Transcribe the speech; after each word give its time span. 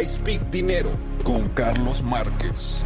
I 0.00 0.06
Speak 0.06 0.50
Dinero 0.50 0.96
con 1.24 1.48
Carlos 1.54 2.04
Márquez. 2.04 2.84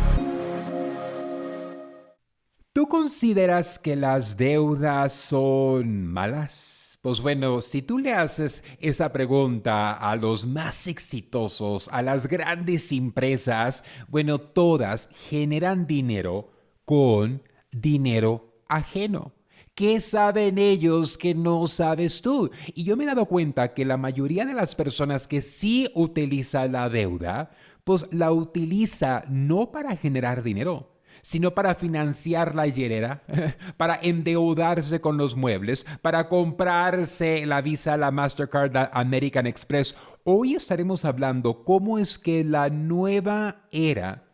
¿Tú 2.73 2.89
consideras 2.89 3.78
que 3.78 3.96
las 3.96 4.39
deudas 4.39 5.12
son 5.12 6.07
malas? 6.07 6.98
Pues 7.03 7.21
bueno, 7.21 7.60
si 7.60 7.83
tú 7.83 7.98
le 7.98 8.14
haces 8.14 8.64
esa 8.79 9.12
pregunta 9.12 9.93
a 9.93 10.17
los 10.17 10.46
más 10.46 10.87
exitosos, 10.87 11.89
a 11.93 12.01
las 12.01 12.29
grandes 12.29 12.91
empresas, 12.93 13.85
bueno, 14.09 14.41
todas 14.41 15.11
generan 15.29 15.87
dinero 15.87 16.51
con 16.87 17.43
dinero 17.73 18.55
ajeno. 18.69 19.33
¿Qué 19.75 20.02
saben 20.02 20.59
ellos 20.59 21.16
que 21.16 21.34
no 21.34 21.66
sabes 21.66 22.21
tú? 22.21 22.50
Y 22.75 22.84
yo 22.84 22.95
me 22.95 23.04
he 23.04 23.07
dado 23.07 23.25
cuenta 23.25 23.72
que 23.72 23.86
la 23.86 23.96
mayoría 23.96 24.45
de 24.45 24.52
las 24.52 24.75
personas 24.75 25.27
que 25.27 25.41
sí 25.41 25.90
utiliza 25.94 26.68
la 26.68 26.90
deuda, 26.90 27.53
pues 27.82 28.07
la 28.11 28.32
utiliza 28.32 29.25
no 29.30 29.72
para 29.72 29.96
generar 29.96 30.43
dinero, 30.43 30.93
sino 31.22 31.54
para 31.54 31.75
financiar 31.75 32.54
la 32.54 32.66
hierera, 32.66 33.22
para 33.78 33.98
endeudarse 34.02 35.00
con 35.00 35.16
los 35.16 35.36
muebles, 35.36 35.86
para 36.02 36.28
comprarse 36.28 37.46
la 37.46 37.62
Visa, 37.62 37.96
la 37.96 38.10
Mastercard, 38.10 38.74
la 38.74 38.91
American 38.92 39.46
Express. 39.46 39.96
Hoy 40.24 40.54
estaremos 40.54 41.06
hablando 41.06 41.64
cómo 41.64 41.98
es 41.98 42.18
que 42.18 42.44
la 42.44 42.68
nueva 42.68 43.68
era 43.70 44.24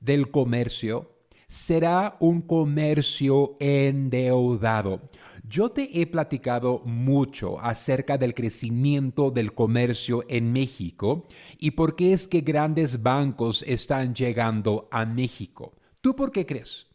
del 0.00 0.32
comercio 0.32 1.19
será 1.50 2.16
un 2.20 2.42
comercio 2.42 3.56
endeudado. 3.58 5.10
Yo 5.42 5.70
te 5.70 6.00
he 6.00 6.06
platicado 6.06 6.80
mucho 6.84 7.58
acerca 7.58 8.16
del 8.16 8.34
crecimiento 8.34 9.32
del 9.32 9.52
comercio 9.52 10.24
en 10.28 10.52
México 10.52 11.26
y 11.58 11.72
por 11.72 11.96
qué 11.96 12.12
es 12.12 12.28
que 12.28 12.42
grandes 12.42 13.02
bancos 13.02 13.64
están 13.66 14.14
llegando 14.14 14.88
a 14.92 15.04
México. 15.04 15.74
¿Tú 16.00 16.14
por 16.14 16.30
qué 16.30 16.46
crees? 16.46 16.89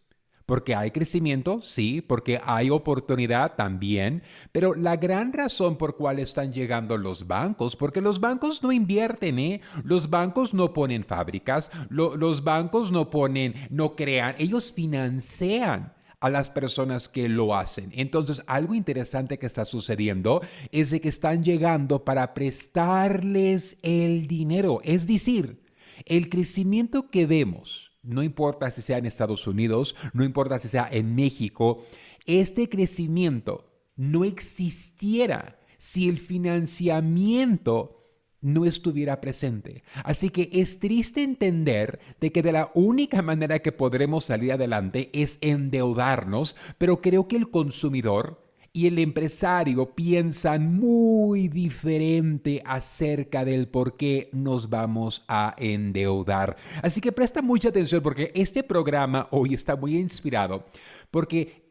Porque 0.46 0.76
hay 0.76 0.92
crecimiento, 0.92 1.62
sí, 1.62 2.02
porque 2.02 2.40
hay 2.44 2.70
oportunidad 2.70 3.56
también, 3.56 4.22
pero 4.52 4.76
la 4.76 4.96
gran 4.96 5.34
razón 5.34 5.78
por 5.78 5.98
cual 5.98 6.20
están 6.20 6.54
llegando 6.54 6.98
los 6.98 7.26
bancos, 7.26 7.76
porque 7.76 8.00
los 8.00 8.20
bancos 8.20 8.62
no 8.62 8.72
invierten, 8.72 9.40
¿eh? 9.40 9.62
Los 9.84 10.10
bancos 10.10 10.54
no 10.54 10.72
ponen 10.72 11.04
fábricas, 11.04 11.72
los 11.90 12.44
bancos 12.44 12.92
no 12.92 13.10
ponen, 13.10 13.56
no 13.72 13.96
crean, 13.96 14.36
ellos 14.38 14.72
financian 14.72 15.94
a 16.20 16.30
las 16.30 16.50
personas 16.50 17.10
que 17.10 17.30
lo 17.30 17.56
hacen. 17.56 17.92
Entonces, 17.94 18.44
algo 18.48 18.74
interesante 18.74 19.38
que 19.38 19.46
está 19.46 19.66
sucediendo 19.66 20.42
es 20.72 20.90
de 20.90 21.02
que 21.02 21.10
están 21.10 21.44
llegando 21.44 22.04
para 22.04 22.34
prestarles 22.34 23.78
el 23.84 24.28
dinero, 24.28 24.82
es 24.84 25.06
decir, 25.06 25.62
el 26.06 26.30
crecimiento 26.30 27.10
que 27.10 27.26
vemos 27.26 27.85
no 28.06 28.24
importa 28.24 28.72
si 28.72 28.82
sea 28.82 28.98
en 28.98 29.06
Estados 29.06 29.48
Unidos, 29.48 29.96
no 30.14 30.24
importa 30.24 30.60
si 30.60 30.68
sea 30.68 30.88
en 30.92 31.16
México, 31.16 31.84
este 32.26 32.70
crecimiento 32.70 33.72
no 33.96 34.24
existiera 34.24 35.60
si 35.78 36.10
el 36.10 36.18
financiamiento 36.18 38.06
no 38.42 38.66
estuviera 38.66 39.22
presente. 39.22 39.84
Así 40.04 40.30
que 40.30 40.50
es 40.54 40.80
triste 40.80 41.24
entender 41.24 42.00
de 42.20 42.32
que 42.32 42.44
de 42.44 42.52
la 42.52 42.72
única 42.76 43.22
manera 43.24 43.60
que 43.60 43.72
podremos 43.72 44.26
salir 44.26 44.54
adelante 44.54 45.10
es 45.14 45.40
endeudarnos, 45.42 46.56
pero 46.78 47.02
creo 47.02 47.28
que 47.28 47.38
el 47.38 47.50
consumidor 47.50 48.45
y 48.76 48.88
el 48.88 49.00
empresario 49.00 49.96
piensan 49.96 50.76
muy 50.76 51.48
diferente 51.48 52.62
acerca 52.66 53.46
del 53.46 53.70
por 53.70 53.96
qué 53.96 54.30
nos 54.34 54.70
vamos 54.70 55.24
a 55.30 55.56
endeudar. 55.58 56.58
Así 56.84 57.00
que 57.00 57.14
presta 57.14 57.42
mucha 57.42 57.70
atención 57.70 58.04
porque 58.04 58.34
este 58.36 58.64
programa 58.64 59.30
hoy 59.32 59.54
está 59.54 59.78
muy 59.78 59.96
inspirado 59.96 60.66
porque 61.10 61.64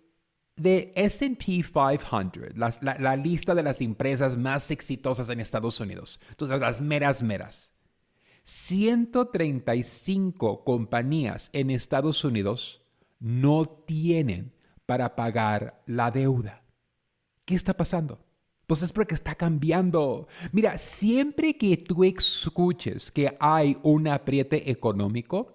de 0.57 0.93
SP 0.97 1.61
500, 1.61 2.55
la, 2.81 3.17
lista 3.17 3.55
de 3.55 3.63
las 3.63 3.83
empresas 3.83 4.39
más 4.39 4.71
exitosas 4.71 5.29
en 5.29 5.41
Estados 5.41 5.79
Unidos, 5.81 6.19
entonces 6.31 6.59
las 6.59 6.81
meras 6.81 7.23
meras, 7.23 7.75
135 8.45 10.65
compañías 10.65 11.51
en 11.53 11.69
Estados 11.69 12.25
Unidos 12.25 12.81
no 13.21 13.67
tienen 13.67 14.55
para 14.87 15.17
pagar 15.17 15.83
la 15.85 16.11
deuda. 16.11 16.64
¿Qué 17.45 17.55
está 17.55 17.75
pasando? 17.75 18.19
Pues 18.67 18.83
es 18.83 18.91
porque 18.91 19.15
está 19.15 19.35
cambiando. 19.35 20.27
Mira, 20.53 20.79
siempre 20.79 21.57
que 21.57 21.77
tú 21.77 22.03
escuches 22.05 23.11
que 23.11 23.37
hay 23.39 23.77
un 23.83 24.09
apriete 24.09 24.71
económico, 24.71 25.55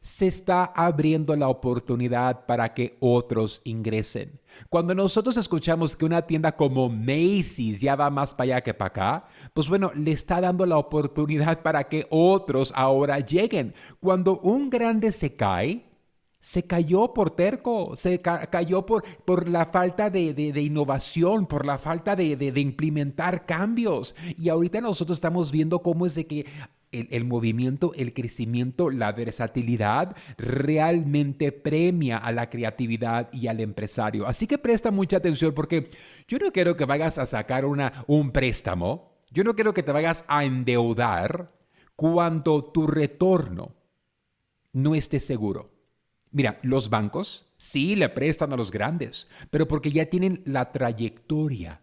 se 0.00 0.28
está 0.28 0.66
abriendo 0.66 1.34
la 1.34 1.48
oportunidad 1.48 2.46
para 2.46 2.72
que 2.74 2.96
otros 3.00 3.60
ingresen. 3.64 4.40
Cuando 4.70 4.94
nosotros 4.94 5.36
escuchamos 5.36 5.96
que 5.96 6.04
una 6.04 6.22
tienda 6.22 6.54
como 6.54 6.88
Macy's 6.88 7.80
ya 7.80 7.96
va 7.96 8.08
más 8.08 8.32
para 8.32 8.54
allá 8.54 8.60
que 8.60 8.72
para 8.72 8.88
acá, 8.88 9.28
pues 9.52 9.68
bueno, 9.68 9.90
le 9.96 10.12
está 10.12 10.40
dando 10.40 10.64
la 10.64 10.78
oportunidad 10.78 11.60
para 11.62 11.88
que 11.88 12.06
otros 12.08 12.72
ahora 12.76 13.18
lleguen. 13.18 13.74
Cuando 13.98 14.38
un 14.38 14.70
grande 14.70 15.10
se 15.10 15.34
cae, 15.34 15.85
se 16.46 16.62
cayó 16.62 17.12
por 17.12 17.32
terco, 17.32 17.96
se 17.96 18.20
cayó 18.20 18.86
por, 18.86 19.02
por 19.24 19.48
la 19.48 19.66
falta 19.66 20.10
de, 20.10 20.62
innovación, 20.62 21.46
por 21.46 21.66
la 21.66 21.76
falta 21.76 22.14
de, 22.14 22.52
implementar 22.54 23.46
cambios. 23.46 24.14
Y 24.38 24.48
ahorita 24.48 24.80
nosotros 24.80 25.16
estamos 25.18 25.50
viendo 25.50 25.80
cómo 25.82 26.06
es 26.06 26.14
de 26.14 26.28
que 26.28 26.46
el, 26.92 27.08
el, 27.10 27.24
movimiento, 27.24 27.92
el 27.96 28.14
crecimiento, 28.14 28.90
la 28.90 29.10
versatilidad 29.10 30.14
realmente 30.38 31.50
premia 31.50 32.18
a 32.18 32.30
la 32.30 32.48
creatividad 32.48 33.28
y 33.32 33.48
al 33.48 33.58
empresario. 33.58 34.28
Así 34.28 34.46
que 34.46 34.56
presta 34.56 34.92
mucha 34.92 35.16
atención 35.16 35.52
porque 35.52 35.90
yo 36.28 36.38
no 36.38 36.52
quiero 36.52 36.76
que 36.76 36.84
vayas 36.84 37.18
a 37.18 37.26
sacar 37.26 37.64
una, 37.64 38.04
un 38.06 38.30
préstamo, 38.30 39.16
yo 39.32 39.42
no 39.42 39.56
quiero 39.56 39.74
que 39.74 39.82
te 39.82 39.90
vayas 39.90 40.24
a 40.28 40.44
endeudar 40.44 41.50
cuando 41.96 42.62
tu 42.62 42.86
retorno 42.86 43.74
no 44.72 44.94
esté 44.94 45.18
seguro. 45.18 45.75
Mira, 46.30 46.58
los 46.62 46.90
bancos 46.90 47.46
sí 47.56 47.96
le 47.96 48.08
prestan 48.08 48.52
a 48.52 48.56
los 48.56 48.70
grandes, 48.70 49.28
pero 49.50 49.66
porque 49.66 49.90
ya 49.90 50.06
tienen 50.06 50.42
la 50.44 50.72
trayectoria. 50.72 51.80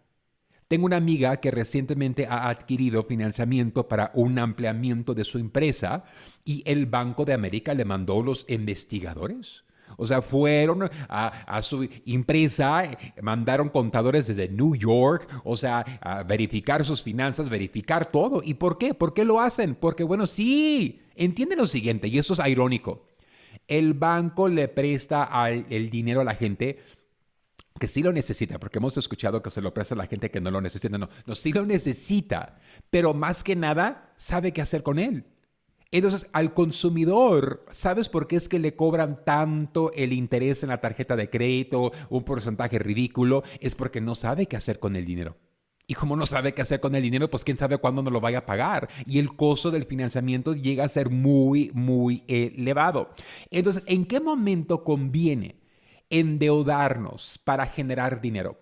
Tengo 0.68 0.86
una 0.86 0.98
amiga 0.98 1.38
que 1.38 1.52
recientemente 1.52 2.26
ha 2.26 2.50
adquirido 2.50 3.04
financiamiento 3.04 3.88
para 3.88 4.12
un 4.16 4.40
ampliamiento 4.40 5.14
de 5.14 5.24
su 5.24 5.38
empresa 5.38 6.04
y 6.46 6.64
el 6.66 6.86
Banco 6.86 7.26
de 7.26 7.34
América 7.34 7.74
le 7.74 7.86
mandó 7.86 8.24
los 8.24 8.46
investigadores. 8.48 9.64
O 9.98 10.08
sea, 10.08 10.24
fueron 10.24 10.90
a, 11.08 11.62
su 11.62 11.88
empresa, 12.08 12.90
mandaron 13.22 13.70
contadores 13.70 14.26
desde 14.26 14.50
New 14.50 14.76
York, 14.76 15.30
o 15.44 15.56
sea, 15.56 15.86
a 16.02 16.24
verificar 16.24 16.84
sus 16.84 17.04
finanzas, 17.04 17.50
verificar 17.50 18.10
todo. 18.12 18.42
¿Y 18.44 18.56
por 18.56 18.80
qué? 18.80 18.96
¿Por 18.96 19.14
qué 19.14 19.26
lo 19.26 19.40
hacen? 19.40 19.76
Porque, 19.76 20.04
bueno, 20.04 20.26
sí, 20.26 21.02
entiende 21.16 21.56
lo 21.56 21.68
siguiente, 21.68 22.08
y 22.08 22.18
esto 22.18 22.34
es 22.34 22.42
irónico 22.48 23.13
el 23.68 23.94
banco 23.94 24.48
le 24.48 24.68
presta 24.68 25.30
el 25.50 25.90
dinero 25.90 26.22
a 26.22 26.24
la 26.24 26.36
gente 26.36 26.80
que 27.80 27.88
sí 27.88 28.04
lo 28.04 28.14
necesita, 28.14 28.60
porque 28.60 28.78
hemos 28.78 28.96
escuchado 28.98 29.42
que 29.42 29.50
se 29.50 29.62
lo 29.62 29.74
presta 29.74 29.96
a 29.96 29.98
la 29.98 30.08
gente 30.08 30.32
que 30.32 30.40
no 30.40 30.52
lo 30.52 30.62
necesita. 30.62 30.98
No, 30.98 31.10
no, 31.26 31.36
sí 31.36 31.52
lo 31.52 31.66
necesita, 31.66 32.58
pero 32.90 33.14
más 33.14 33.44
que 33.44 33.56
nada 33.56 34.14
sabe 34.16 34.54
qué 34.54 34.62
hacer 34.62 34.84
con 34.84 35.00
él. 35.00 35.26
Entonces, 35.92 36.28
al 36.34 36.54
consumidor, 36.54 37.66
¿sabes 37.72 38.10
por 38.10 38.28
qué 38.28 38.36
es 38.36 38.50
que 38.50 38.58
le 38.58 38.76
cobran 38.76 39.24
tanto 39.24 39.92
el 39.94 40.12
interés 40.14 40.64
en 40.64 40.70
la 40.70 40.82
tarjeta 40.82 41.16
de 41.16 41.30
crédito, 41.30 41.92
un 42.10 42.24
porcentaje 42.24 42.80
ridículo? 42.80 43.44
Es 43.60 43.76
porque 43.76 44.02
no 44.02 44.16
sabe 44.16 44.48
qué 44.48 44.56
hacer 44.56 44.80
con 44.80 44.96
el 44.96 45.06
dinero. 45.06 45.38
Y 45.86 45.96
como 45.96 46.16
no 46.16 46.26
sabe 46.26 46.54
qué 46.54 46.62
hacer 46.62 46.80
con 46.80 46.96
el 46.96 47.02
dinero, 47.02 47.30
pues 47.30 47.44
quién 47.44 47.58
sabe 47.58 47.78
cuándo 47.78 48.02
no 48.02 48.10
lo 48.10 48.22
vaya 48.22 48.40
a 48.40 48.46
pagar. 48.46 48.88
Y 49.06 49.20
el 49.20 49.36
costo 49.36 49.70
del 49.70 49.86
financiamiento 49.86 50.54
llega 50.54 50.86
a 50.86 50.90
ser 50.90 51.10
muy, 51.10 51.72
muy 51.74 52.24
elevado. 52.28 53.10
Entonces, 53.52 53.84
¿en 53.88 54.06
qué 54.06 54.22
momento 54.22 54.84
conviene 54.84 55.60
endeudarnos 56.10 57.40
para 57.44 57.66
generar 57.66 58.22
dinero? 58.22 58.60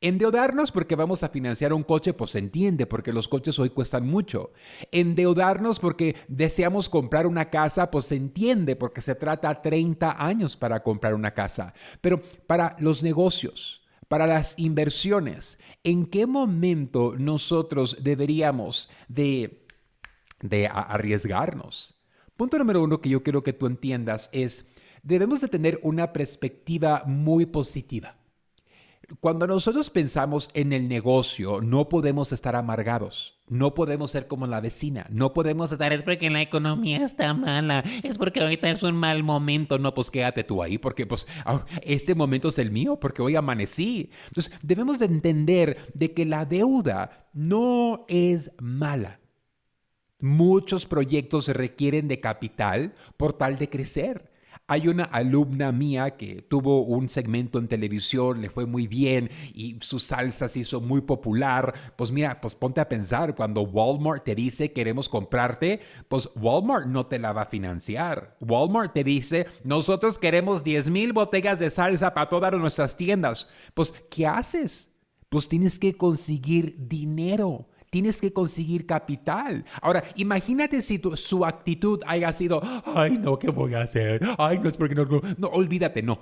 Endeudarnos 0.00 0.70
porque 0.70 0.96
vamos 0.96 1.24
a 1.24 1.30
financiar 1.30 1.72
un 1.72 1.82
coche, 1.82 2.12
pues 2.12 2.32
se 2.32 2.38
entiende, 2.38 2.86
porque 2.86 3.10
los 3.10 3.26
coches 3.26 3.58
hoy 3.58 3.70
cuestan 3.70 4.06
mucho. 4.06 4.52
Endeudarnos 4.92 5.80
porque 5.80 6.14
deseamos 6.28 6.90
comprar 6.90 7.26
una 7.26 7.48
casa, 7.48 7.90
pues 7.90 8.04
se 8.04 8.16
entiende, 8.16 8.76
porque 8.76 9.00
se 9.00 9.14
trata 9.14 9.62
30 9.62 10.22
años 10.22 10.58
para 10.58 10.82
comprar 10.82 11.14
una 11.14 11.32
casa. 11.32 11.72
Pero 12.02 12.20
para 12.46 12.76
los 12.78 13.02
negocios, 13.02 13.83
para 14.14 14.28
las 14.28 14.56
inversiones, 14.60 15.58
¿en 15.82 16.06
qué 16.06 16.24
momento 16.24 17.16
nosotros 17.18 17.96
deberíamos 18.00 18.88
de, 19.08 19.66
arriesgarnos? 20.70 21.96
Punto 22.36 22.56
número 22.56 22.84
uno 22.84 23.00
que 23.00 23.08
yo 23.08 23.24
quiero 23.24 23.42
que 23.42 23.52
tú 23.52 23.66
entiendas 23.66 24.30
es, 24.30 24.66
debemos 25.02 25.40
de 25.40 25.48
tener 25.48 25.80
una 25.82 26.12
perspectiva 26.12 27.02
muy 27.06 27.44
positiva. 27.44 28.14
Cuando 29.20 29.46
nosotros 29.46 29.90
pensamos 29.90 30.50
en 30.54 30.72
el 30.72 30.88
negocio, 30.88 31.60
no 31.60 31.88
podemos 31.88 32.32
estar 32.32 32.56
amargados. 32.56 33.40
No 33.48 33.74
podemos 33.74 34.10
ser 34.10 34.26
como 34.26 34.46
la 34.46 34.60
vecina. 34.60 35.06
No 35.10 35.34
podemos 35.34 35.70
estar, 35.70 35.92
es 35.92 36.02
porque 36.02 36.30
la 36.30 36.40
economía 36.40 37.04
está 37.04 37.34
mala. 37.34 37.84
Es 38.02 38.16
porque 38.16 38.40
ahorita 38.40 38.70
es 38.70 38.82
un 38.82 38.96
mal 38.96 39.22
momento. 39.22 39.78
No, 39.78 39.92
pues 39.92 40.10
quédate 40.10 40.44
tú 40.44 40.62
ahí, 40.62 40.78
porque 40.78 41.06
pues 41.06 41.26
este 41.82 42.14
momento 42.14 42.48
es 42.48 42.58
el 42.58 42.70
mío, 42.70 42.98
porque 42.98 43.22
hoy 43.22 43.36
amanecí. 43.36 44.10
Entonces, 44.28 44.52
debemos 44.62 44.98
de 44.98 45.06
entender 45.06 45.92
de 45.94 46.12
que 46.14 46.24
la 46.24 46.46
deuda 46.46 47.28
no 47.34 48.06
es 48.08 48.52
mala. 48.60 49.20
Muchos 50.20 50.86
proyectos 50.86 51.48
requieren 51.48 52.08
de 52.08 52.20
capital 52.20 52.94
por 53.18 53.34
tal 53.34 53.58
de 53.58 53.68
crecer. 53.68 54.32
Hay 54.66 54.88
una 54.88 55.04
alumna 55.04 55.72
mía 55.72 56.16
que 56.16 56.40
tuvo 56.40 56.84
un 56.84 57.10
segmento 57.10 57.58
en 57.58 57.68
televisión, 57.68 58.40
le 58.40 58.48
fue 58.48 58.64
muy 58.64 58.86
bien 58.86 59.28
y 59.52 59.76
su 59.82 59.98
salsa 59.98 60.48
se 60.48 60.60
hizo 60.60 60.80
muy 60.80 61.02
popular. 61.02 61.74
Pues 61.96 62.10
mira, 62.10 62.40
pues 62.40 62.54
ponte 62.54 62.80
a 62.80 62.88
pensar, 62.88 63.34
cuando 63.34 63.60
Walmart 63.60 64.24
te 64.24 64.34
dice 64.34 64.72
queremos 64.72 65.10
comprarte, 65.10 65.80
pues 66.08 66.30
Walmart 66.34 66.86
no 66.86 67.04
te 67.04 67.18
la 67.18 67.34
va 67.34 67.42
a 67.42 67.46
financiar. 67.46 68.38
Walmart 68.40 68.94
te 68.94 69.04
dice, 69.04 69.46
nosotros 69.64 70.18
queremos 70.18 70.64
10 70.64 70.88
mil 70.88 71.12
botellas 71.12 71.58
de 71.58 71.68
salsa 71.68 72.14
para 72.14 72.30
todas 72.30 72.54
nuestras 72.54 72.96
tiendas. 72.96 73.46
Pues, 73.74 73.92
¿qué 74.10 74.26
haces? 74.26 74.88
Pues 75.28 75.46
tienes 75.46 75.78
que 75.78 75.94
conseguir 75.94 76.74
dinero 76.78 77.68
tienes 77.94 78.20
que 78.20 78.32
conseguir 78.32 78.86
capital. 78.86 79.64
Ahora, 79.80 80.02
imagínate 80.16 80.82
si 80.82 81.00
su 81.14 81.44
actitud 81.44 82.00
haya 82.08 82.32
sido, 82.32 82.60
ay, 82.86 83.18
no, 83.18 83.38
¿qué 83.38 83.50
voy 83.50 83.74
a 83.74 83.82
hacer? 83.82 84.20
Ay, 84.36 84.58
no 84.58 84.68
es 84.68 84.76
porque 84.76 84.96
no, 84.96 85.06
no, 85.38 85.46
olvídate, 85.46 86.02
no. 86.02 86.18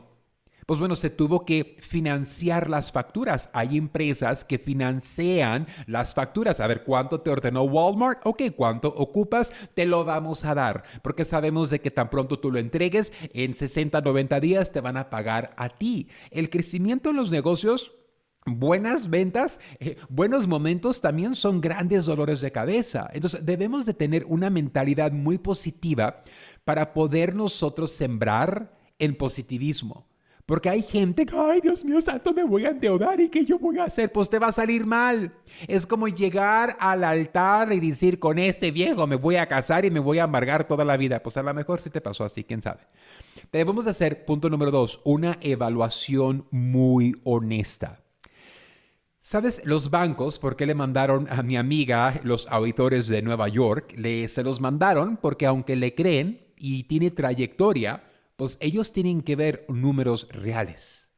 Pues 0.67 0.79
bueno, 0.79 0.95
se 0.97 1.09
tuvo 1.09 1.47
que 1.47 1.79
financiar 1.81 2.69
las 2.69 2.93
facturas. 2.93 3.49
Hay 3.55 3.79
empresas 3.79 4.45
que 4.45 4.59
financian 4.59 5.67
las 5.87 6.15
facturas. 6.15 6.61
A 6.61 6.67
ver, 6.67 6.85
¿cuánto 6.85 7.23
te 7.23 7.31
ordenó 7.31 7.63
Walmart? 7.63 8.21
Ok, 8.25 8.43
¿cuánto 8.55 8.89
ocupas? 8.89 9.51
Te 9.73 9.87
lo 9.87 10.05
vamos 10.05 10.45
a 10.45 10.55
dar. 10.55 10.85
Porque 11.03 11.25
sabemos 11.25 11.71
de 11.71 11.81
que 11.81 11.91
tan 11.91 12.11
pronto 12.11 12.39
tú 12.39 12.51
lo 12.53 12.59
entregues, 12.59 13.15
en 13.33 13.55
60, 13.55 14.03
90 14.03 14.41
días 14.41 14.73
te 14.73 14.83
van 14.83 14.99
a 14.99 15.09
pagar 15.09 15.55
a 15.57 15.71
ti. 15.71 16.09
El 16.31 16.51
crecimiento 16.51 17.09
en 17.09 17.17
los 17.17 17.31
negocios 17.31 17.93
Buenas 18.45 19.09
ventas, 19.09 19.61
eh, 19.79 19.97
buenos 20.09 20.49
momentos 20.49 21.01
también 21.01 21.37
son 21.37 21.61
grandes 21.61 22.07
dolores 22.07 22.41
de 22.41 22.51
cabeza. 22.51 23.09
Entonces 23.13 23.47
debemos 23.47 23.87
de 23.87 23.95
tener 23.95 24.25
una 24.27 24.51
mentalidad 24.51 25.13
muy 25.13 25.39
positiva 25.39 26.25
para 26.65 26.93
poder 26.93 27.37
nosotros 27.37 27.93
sembrar 27.93 28.77
el 28.99 29.17
positivismo. 29.17 30.09
Porque 30.45 30.69
hay 30.69 30.83
gente 30.83 31.25
que, 31.25 31.37
ay 31.37 31.61
Dios 31.61 31.85
mío 31.85 32.01
santo, 32.01 32.33
me 32.33 32.43
voy 32.43 32.67
a 32.67 32.71
endeudar 32.71 33.21
y 33.21 33.29
qué 33.29 33.45
yo 33.45 33.61
voy 33.61 33.79
a 33.79 33.85
hacer, 33.85 34.11
pues 34.11 34.29
te 34.29 34.41
va 34.41 34.49
a 34.49 34.53
salir 34.53 34.85
mal. 34.85 35.33
Es 35.69 35.87
como 35.87 36.09
llegar 36.09 36.77
al 36.81 37.05
altar 37.05 37.73
y 37.73 37.79
decir, 37.79 38.19
con 38.19 38.41
este 38.41 38.73
viejo 38.73 39.07
me 39.07 39.15
voy 39.15 39.37
a 39.37 39.47
casar 39.47 39.85
y 39.85 39.91
me 39.91 40.01
voy 40.01 40.19
a 40.19 40.25
amargar 40.25 40.67
toda 40.67 40.85
la 40.85 40.97
vida. 40.97 41.23
Pues 41.23 41.37
a 41.37 41.45
lo 41.45 41.55
mejor 41.55 41.81
sí 41.81 41.91
te 41.91 42.01
pasó 42.01 42.25
así, 42.25 42.43
quién 42.43 42.61
sabe. 42.61 42.81
Debemos 43.53 43.87
hacer, 43.87 44.25
punto 44.25 44.51
número 44.51 44.73
dos, 44.73 45.01
una 45.05 45.39
evaluación 45.41 46.45
muy 46.51 47.15
honesta. 47.23 48.02
¿Sabes? 49.25 49.63
Los 49.65 49.91
bancos, 49.91 50.41
¿por 50.41 50.57
qué 50.57 50.67
le 50.67 50.75
mandaron 50.75 51.29
a 51.31 51.45
mi 51.45 51.57
amiga 51.57 52.21
los 52.25 52.49
auditores 52.49 53.07
de 53.07 53.23
Nueva 53.23 53.47
York? 53.47 53.95
Le, 53.97 54.27
se 54.27 54.43
los 54.43 54.61
mandaron 54.61 55.17
porque 55.17 55.47
aunque 55.47 55.77
le 55.77 55.95
creen 55.95 56.53
y 56.57 56.83
tiene 56.85 57.13
trayectoria, 57.13 58.03
pues 58.35 58.59
ellos 58.61 58.93
tienen 58.93 59.23
que 59.23 59.37
ver 59.37 59.65
números 59.69 60.27
reales. 60.29 61.09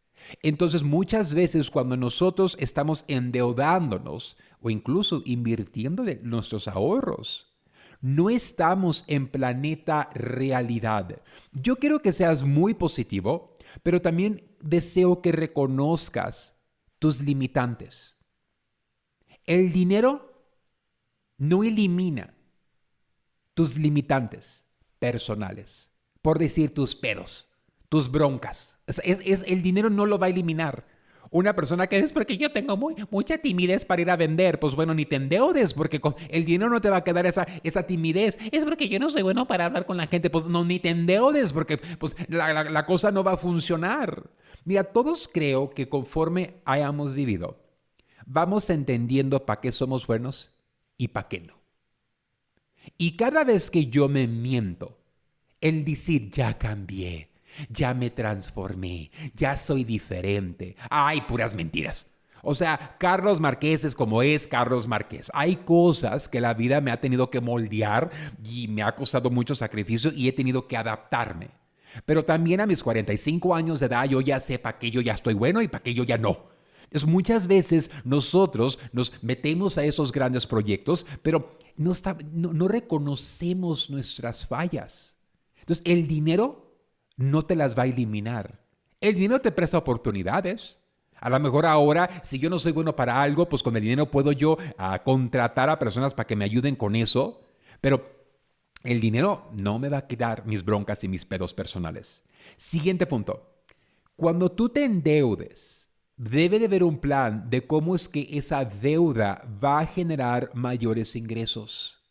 Entonces 0.42 0.82
muchas 0.82 1.32
veces 1.32 1.70
cuando 1.70 1.96
nosotros 1.96 2.58
estamos 2.60 3.06
endeudándonos 3.08 4.36
o 4.60 4.68
incluso 4.68 5.22
invirtiendo 5.24 6.04
nuestros 6.24 6.68
ahorros, 6.68 7.54
no 8.02 8.28
estamos 8.28 9.04
en 9.06 9.28
planeta 9.28 10.10
realidad. 10.12 11.22
Yo 11.52 11.76
quiero 11.76 12.00
que 12.00 12.12
seas 12.12 12.42
muy 12.42 12.74
positivo, 12.74 13.56
pero 13.82 14.02
también 14.02 14.42
deseo 14.60 15.22
que 15.22 15.32
reconozcas 15.32 16.53
tus 17.04 17.20
limitantes. 17.20 18.16
El 19.44 19.74
dinero 19.74 20.42
no 21.36 21.62
elimina 21.62 22.32
tus 23.52 23.76
limitantes 23.76 24.64
personales, 24.98 25.90
por 26.22 26.38
decir 26.38 26.72
tus 26.72 26.96
pedos, 26.96 27.52
tus 27.90 28.10
broncas. 28.10 28.78
Es, 28.86 29.44
el 29.46 29.60
dinero 29.60 29.90
no 29.90 30.06
lo 30.06 30.18
va 30.18 30.28
a 30.28 30.30
eliminar. 30.30 30.86
Una 31.34 31.56
persona 31.56 31.88
que 31.88 31.98
es 31.98 32.12
porque 32.12 32.36
yo 32.36 32.52
tengo 32.52 32.76
muy, 32.76 32.94
mucha 33.10 33.38
timidez 33.38 33.84
para 33.84 34.00
ir 34.00 34.08
a 34.08 34.14
vender, 34.16 34.60
pues 34.60 34.76
bueno, 34.76 34.94
ni 34.94 35.04
te 35.04 35.16
endeudes 35.16 35.74
porque 35.74 36.00
con 36.00 36.14
el 36.28 36.44
dinero 36.44 36.70
no 36.70 36.80
te 36.80 36.90
va 36.90 36.98
a 36.98 37.02
quedar 37.02 37.26
esa, 37.26 37.44
esa 37.64 37.82
timidez. 37.82 38.38
Es 38.52 38.64
porque 38.64 38.88
yo 38.88 39.00
no 39.00 39.10
soy 39.10 39.22
bueno 39.22 39.44
para 39.48 39.64
hablar 39.64 39.84
con 39.84 39.96
la 39.96 40.06
gente, 40.06 40.30
pues 40.30 40.44
no, 40.46 40.64
ni 40.64 40.78
te 40.78 40.90
endeudes 40.90 41.52
porque 41.52 41.78
pues, 41.78 42.14
la, 42.28 42.62
la 42.62 42.86
cosa 42.86 43.10
no 43.10 43.24
va 43.24 43.32
a 43.32 43.36
funcionar. 43.36 44.30
Mira, 44.64 44.84
todos 44.84 45.26
creo 45.26 45.70
que 45.70 45.88
conforme 45.88 46.54
hayamos 46.64 47.14
vivido, 47.14 47.58
vamos 48.26 48.70
entendiendo 48.70 49.44
para 49.44 49.60
qué 49.60 49.72
somos 49.72 50.06
buenos 50.06 50.52
y 50.96 51.08
para 51.08 51.26
qué 51.26 51.40
no. 51.40 51.54
Y 52.96 53.16
cada 53.16 53.42
vez 53.42 53.72
que 53.72 53.86
yo 53.86 54.08
me 54.08 54.28
miento, 54.28 55.00
el 55.60 55.84
decir 55.84 56.30
ya 56.30 56.56
cambié, 56.56 57.33
ya 57.68 57.94
me 57.94 58.10
transformé, 58.10 59.10
ya 59.34 59.56
soy 59.56 59.84
diferente, 59.84 60.76
ay, 60.90 61.22
puras 61.22 61.54
mentiras. 61.54 62.10
O 62.44 62.54
sea, 62.54 62.96
Carlos 62.98 63.40
Marqués 63.40 63.84
es 63.84 63.94
como 63.94 64.22
es 64.22 64.46
Carlos 64.46 64.86
Marqués. 64.86 65.30
Hay 65.32 65.56
cosas 65.56 66.28
que 66.28 66.42
la 66.42 66.52
vida 66.52 66.82
me 66.82 66.90
ha 66.90 67.00
tenido 67.00 67.30
que 67.30 67.40
moldear 67.40 68.10
y 68.44 68.68
me 68.68 68.82
ha 68.82 68.94
costado 68.94 69.30
mucho 69.30 69.54
sacrificio 69.54 70.12
y 70.14 70.28
he 70.28 70.32
tenido 70.32 70.68
que 70.68 70.76
adaptarme. 70.76 71.48
Pero 72.04 72.22
también 72.22 72.60
a 72.60 72.66
mis 72.66 72.82
45 72.82 73.54
años 73.54 73.80
de 73.80 73.86
edad 73.86 74.04
yo 74.04 74.20
ya 74.20 74.40
sé 74.40 74.58
para 74.58 74.78
qué 74.78 74.90
yo 74.90 75.00
ya 75.00 75.14
estoy 75.14 75.32
bueno 75.32 75.62
y 75.62 75.68
para 75.68 75.82
qué 75.82 75.94
yo 75.94 76.04
ya 76.04 76.18
no. 76.18 76.48
Entonces 76.84 77.08
muchas 77.08 77.46
veces 77.46 77.90
nosotros 78.04 78.78
nos 78.92 79.12
metemos 79.22 79.78
a 79.78 79.84
esos 79.84 80.12
grandes 80.12 80.46
proyectos, 80.46 81.06
pero 81.22 81.58
no, 81.76 81.92
no 82.32 82.68
reconocemos 82.68 83.88
nuestras 83.88 84.46
fallas. 84.46 85.16
Entonces 85.60 85.82
el 85.86 86.06
dinero 86.06 86.73
no 87.16 87.44
te 87.44 87.56
las 87.56 87.76
va 87.76 87.84
a 87.84 87.86
eliminar. 87.86 88.60
El 89.00 89.14
dinero 89.14 89.40
te 89.40 89.52
presta 89.52 89.78
oportunidades. 89.78 90.78
A 91.20 91.30
lo 91.30 91.38
mejor 91.40 91.66
ahora, 91.66 92.22
si 92.22 92.38
yo 92.38 92.50
no 92.50 92.58
soy 92.58 92.72
bueno 92.72 92.96
para 92.96 93.22
algo, 93.22 93.48
pues 93.48 93.62
con 93.62 93.76
el 93.76 93.82
dinero 93.82 94.10
puedo 94.10 94.32
yo 94.32 94.56
ah, 94.78 95.02
contratar 95.02 95.70
a 95.70 95.78
personas 95.78 96.14
para 96.14 96.26
que 96.26 96.36
me 96.36 96.44
ayuden 96.44 96.76
con 96.76 96.96
eso. 96.96 97.42
Pero 97.80 98.14
el 98.82 99.00
dinero 99.00 99.48
no 99.52 99.78
me 99.78 99.88
va 99.88 99.98
a 99.98 100.06
quitar 100.06 100.46
mis 100.46 100.64
broncas 100.64 101.04
y 101.04 101.08
mis 101.08 101.24
pedos 101.24 101.54
personales. 101.54 102.22
Siguiente 102.56 103.06
punto. 103.06 103.62
Cuando 104.16 104.52
tú 104.52 104.68
te 104.68 104.84
endeudes, 104.84 105.88
debe 106.16 106.58
de 106.58 106.66
haber 106.66 106.84
un 106.84 106.98
plan 106.98 107.48
de 107.50 107.66
cómo 107.66 107.94
es 107.94 108.08
que 108.08 108.28
esa 108.30 108.64
deuda 108.64 109.42
va 109.62 109.80
a 109.80 109.86
generar 109.86 110.50
mayores 110.54 111.16
ingresos. 111.16 112.03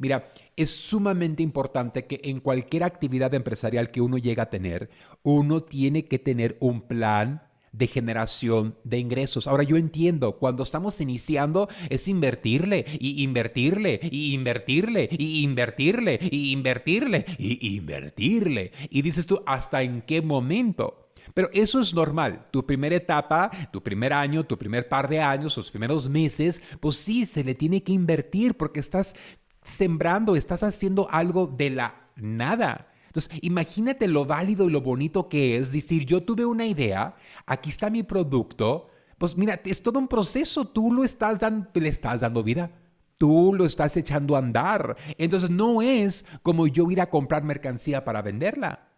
Mira, 0.00 0.30
es 0.56 0.70
sumamente 0.70 1.42
importante 1.42 2.06
que 2.06 2.22
en 2.24 2.40
cualquier 2.40 2.84
actividad 2.84 3.34
empresarial 3.34 3.90
que 3.90 4.00
uno 4.00 4.16
llega 4.16 4.44
a 4.44 4.50
tener, 4.50 4.88
uno 5.22 5.62
tiene 5.62 6.06
que 6.06 6.18
tener 6.18 6.56
un 6.58 6.80
plan 6.80 7.42
de 7.72 7.86
generación 7.86 8.76
de 8.82 8.98
ingresos. 8.98 9.46
Ahora 9.46 9.62
yo 9.62 9.76
entiendo, 9.76 10.38
cuando 10.38 10.62
estamos 10.62 10.98
iniciando 11.02 11.68
es 11.90 12.08
invertirle 12.08 12.86
y 12.98 13.22
invertirle 13.22 14.00
y 14.10 14.32
invertirle 14.32 15.10
y 15.12 15.42
invertirle 15.42 16.18
y 16.30 16.50
invertirle 16.52 17.26
y 17.38 17.76
invertirle. 17.76 18.72
Y 18.88 19.02
dices 19.02 19.26
tú, 19.26 19.42
¿hasta 19.44 19.82
en 19.82 20.00
qué 20.00 20.22
momento? 20.22 21.10
Pero 21.34 21.48
eso 21.52 21.80
es 21.80 21.94
normal. 21.94 22.44
Tu 22.50 22.64
primera 22.64 22.96
etapa, 22.96 23.50
tu 23.72 23.82
primer 23.82 24.12
año, 24.12 24.44
tu 24.44 24.58
primer 24.58 24.88
par 24.88 25.08
de 25.08 25.20
años, 25.20 25.54
tus 25.54 25.70
primeros 25.70 26.08
meses, 26.08 26.60
pues 26.80 26.96
sí, 26.96 27.26
se 27.26 27.44
le 27.44 27.54
tiene 27.54 27.82
que 27.82 27.92
invertir 27.92 28.56
porque 28.56 28.80
estás 28.80 29.14
sembrando, 29.62 30.36
estás 30.36 30.62
haciendo 30.62 31.08
algo 31.10 31.46
de 31.46 31.70
la 31.70 32.08
nada. 32.16 32.88
Entonces, 33.06 33.38
imagínate 33.42 34.06
lo 34.06 34.24
válido 34.24 34.68
y 34.68 34.72
lo 34.72 34.80
bonito 34.80 35.28
que 35.28 35.56
es 35.56 35.72
decir, 35.72 36.06
yo 36.06 36.22
tuve 36.22 36.46
una 36.46 36.66
idea, 36.66 37.16
aquí 37.46 37.70
está 37.70 37.90
mi 37.90 38.02
producto, 38.02 38.88
pues 39.18 39.36
mira, 39.36 39.60
es 39.64 39.82
todo 39.82 39.98
un 39.98 40.08
proceso, 40.08 40.64
tú 40.64 40.92
lo 40.92 41.04
estás 41.04 41.40
dando, 41.40 41.68
le 41.74 41.88
estás 41.88 42.22
dando 42.22 42.42
vida. 42.42 42.70
Tú 43.18 43.52
lo 43.54 43.66
estás 43.66 43.94
echando 43.98 44.34
a 44.34 44.38
andar. 44.38 44.96
Entonces 45.18 45.50
no 45.50 45.82
es 45.82 46.24
como 46.42 46.66
yo 46.66 46.90
ir 46.90 47.02
a 47.02 47.10
comprar 47.10 47.44
mercancía 47.44 48.02
para 48.02 48.22
venderla. 48.22 48.88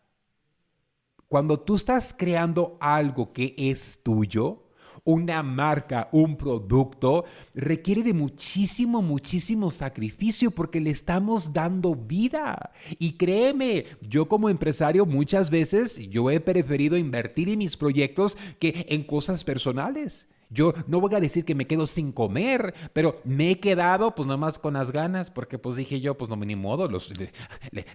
Cuando 1.27 1.59
tú 1.59 1.75
estás 1.75 2.15
creando 2.17 2.77
algo 2.79 3.33
que 3.33 3.57
es 3.59 3.99
tuyo, 4.05 4.69
una 5.05 5.43
marca, 5.43 6.09
un 6.13 6.37
producto, 6.37 7.25
requiere 7.55 8.03
de 8.03 8.15
muchísimo, 8.15 9.03
muchísimo 9.03 9.71
sacrificio 9.71 10.51
porque 10.51 10.81
le 10.81 10.91
estamos 10.91 11.53
dando 11.53 11.95
vida. 11.95 12.73
Y 12.99 13.13
créeme, 13.13 13.87
yo 14.01 14.29
como 14.29 14.49
empresario 14.49 15.05
muchas 15.07 15.51
veces 15.51 15.99
yo 16.09 16.31
he 16.31 16.41
preferido 16.41 16.97
invertir 16.97 17.49
en 17.49 17.59
mis 17.59 17.77
proyectos 17.77 18.37
que 18.59 18.87
en 18.89 19.03
cosas 19.05 19.45
personales. 19.45 20.29
Yo 20.53 20.75
no 20.87 21.01
voy 21.01 21.15
a 21.15 21.21
decir 21.21 21.47
que 21.47 21.55
me 21.55 21.67
quedo 21.67 21.87
sin 21.87 22.13
comer, 22.13 22.75
pero 22.93 23.21
me 23.25 23.51
he 23.51 23.59
quedado 23.59 24.15
pues 24.15 24.29
nomás 24.29 24.59
con 24.59 24.75
las 24.75 24.93
ganas, 24.93 25.31
porque 25.31 25.59
pues 25.59 25.77
dije 25.77 26.01
yo, 26.01 26.19
pues 26.19 26.29
no, 26.29 26.37
ni 26.37 26.57
modo, 26.57 26.89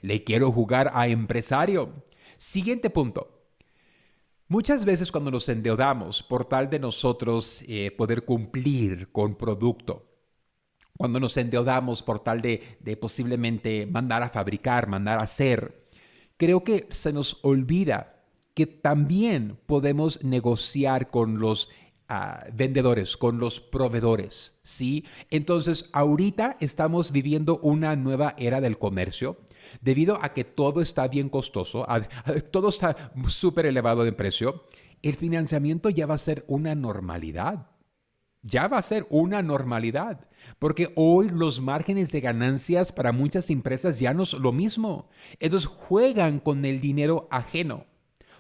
le, 0.02 0.24
quiero 0.24 0.52
jugar 0.52 0.90
a 0.94 1.08
empresario. 1.08 1.94
Siguiente 2.38 2.90
punto. 2.90 3.37
Muchas 4.50 4.86
veces 4.86 5.12
cuando 5.12 5.30
nos 5.30 5.50
endeudamos 5.50 6.24
por 6.24 6.46
tal 6.46 6.70
de 6.70 6.80
nosotros 6.80 7.66
eh, 7.68 7.92
poder 7.92 8.24
cumplir 8.24 9.12
con 9.12 9.36
producto, 9.36 10.08
cuando 10.98 11.20
nos 11.20 11.36
endeudamos 11.36 12.02
por 12.02 12.20
tal 12.20 12.42
de, 12.42 12.98
posiblemente 13.00 13.86
mandar 13.86 14.24
a 14.24 14.30
fabricar, 14.30 14.88
mandar 14.88 15.20
a 15.20 15.24
hacer, 15.24 15.90
creo 16.38 16.64
que 16.64 16.88
se 16.92 17.12
nos 17.12 17.40
olvida 17.42 18.24
que 18.54 18.66
también 18.66 19.60
podemos 19.66 20.24
negociar 20.24 21.10
con 21.10 21.40
los 21.40 21.70
vendedores, 22.54 23.18
con 23.18 23.40
los 23.40 23.60
proveedores, 23.60 24.54
¿sí? 24.64 25.04
Entonces, 25.30 25.90
ahorita 25.92 26.56
estamos 26.62 27.12
viviendo 27.12 27.60
una 27.60 27.98
nueva 27.98 28.34
era 28.38 28.62
del 28.62 28.78
comercio 28.78 29.38
debido 29.82 30.20
a 30.22 30.34
que 30.34 30.44
todo 30.44 30.82
está 30.82 31.08
bien 31.08 31.30
costoso, 31.30 31.86
todo 32.52 32.70
está 32.70 33.12
súper 33.28 33.66
elevado 33.66 34.04
de 34.04 34.14
precio. 34.14 34.66
El 35.02 35.16
financiamiento 35.16 35.90
ya 35.90 36.06
va 36.06 36.16
a 36.16 36.20
ser 36.20 36.44
una 36.48 36.76
normalidad. 36.76 37.68
Ya 38.44 38.68
va 38.68 38.78
a 38.78 38.84
ser 38.84 39.06
una 39.10 39.42
normalidad, 39.42 40.28
porque 40.58 40.94
hoy 40.96 41.28
los 41.28 41.60
márgenes 41.60 42.12
de 42.12 42.22
ganancias 42.22 42.94
para 42.94 43.12
muchas 43.12 43.50
empresas 43.50 44.00
ya 44.00 44.14
no 44.14 44.24
es 44.24 44.34
lo 44.34 44.54
mismo. 44.54 45.10
Ellos 45.40 45.66
juegan 45.66 46.40
con 46.40 46.64
el 46.64 46.80
dinero 46.80 47.28
ajeno, 47.30 47.86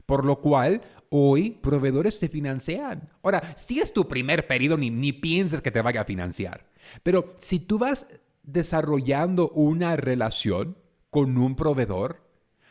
por 0.05 0.23
lo 0.23 0.39
cual 0.39 0.81
hoy 1.09 1.51
proveedores 1.51 2.17
se 2.17 2.29
financian. 2.29 3.09
Ahora, 3.21 3.53
si 3.57 3.79
es 3.79 3.91
tu 3.91 4.07
primer 4.07 4.47
periodo, 4.47 4.77
ni, 4.77 4.89
ni 4.89 5.11
pienses 5.13 5.61
que 5.61 5.71
te 5.71 5.81
vaya 5.81 6.01
a 6.01 6.05
financiar. 6.05 6.67
Pero 7.03 7.35
si 7.37 7.59
tú 7.59 7.77
vas 7.77 8.07
desarrollando 8.43 9.49
una 9.49 9.95
relación 9.97 10.77
con 11.17 11.35
un 11.35 11.55
proveedor, 11.55 12.21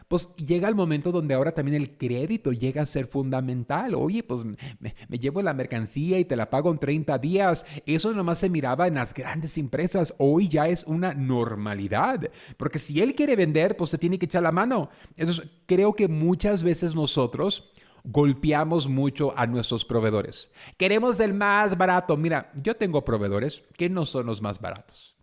pues 0.07 0.33
llega 0.37 0.69
el 0.69 0.77
momento 0.77 1.11
donde 1.11 1.35
ahora 1.35 1.51
también 1.51 1.83
el 1.83 1.99
crédito 1.99 2.53
llega 2.53 2.81
a 2.81 2.87
ser 2.87 3.09
fundamental. 3.09 3.97
Oye, 3.97 4.23
pues 4.23 4.45
me, 4.45 4.95
llevo 5.19 5.43
la 5.43 5.53
mercancía 5.53 6.21
y 6.21 6.25
te 6.25 6.37
la 6.37 6.49
pago 6.49 6.71
en 6.71 6.79
30 6.79 7.19
días. 7.19 7.67
Eso 7.87 8.13
nomás 8.13 8.39
se 8.39 8.49
miraba 8.49 8.87
en 8.87 8.95
las 8.95 9.13
grandes 9.13 9.59
empresas. 9.59 10.15
Hoy 10.19 10.47
ya 10.47 10.69
es 10.69 10.85
una 10.85 11.13
normalidad. 11.13 12.31
Porque 12.57 12.79
si 12.79 13.03
él 13.03 13.17
quiere 13.17 13.35
vender, 13.35 13.77
pues 13.77 13.91
se 13.91 13.99
tiene 13.99 14.17
que 14.17 14.27
echar 14.27 14.45
la 14.45 14.53
mano. 14.53 14.91
Entonces, 15.17 15.45
creo 15.67 15.93
que 15.95 16.07
muchas 16.07 16.63
veces 16.63 16.95
nosotros 16.95 17.73
golpeamos 18.05 18.87
mucho 18.87 19.37
a 19.37 19.49
nuestros 19.49 19.85
proveedores. 19.85 20.53
Queremos 20.77 21.19
el 21.19 21.35
más 21.35 21.77
barato. 21.77 22.17
Mira, 22.17 22.53
yo 22.55 22.77
tengo 22.77 23.05
proveedores 23.05 23.65
que 23.77 23.91
no 23.91 24.07
son 24.07 24.27
los 24.27 24.41
más 24.41 24.61
baratos. 24.61 25.17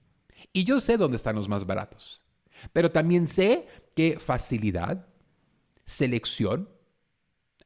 Y 0.52 0.66
yo 0.66 0.82
sé 0.82 0.98
dónde 0.98 1.16
están 1.16 1.38
los 1.38 1.48
más 1.48 1.66
baratos. 1.66 2.23
Pero 2.72 2.92
también 2.92 3.28
sé 3.28 3.68
que 3.96 4.18
facilidad, 4.20 5.08
selección, 5.86 6.70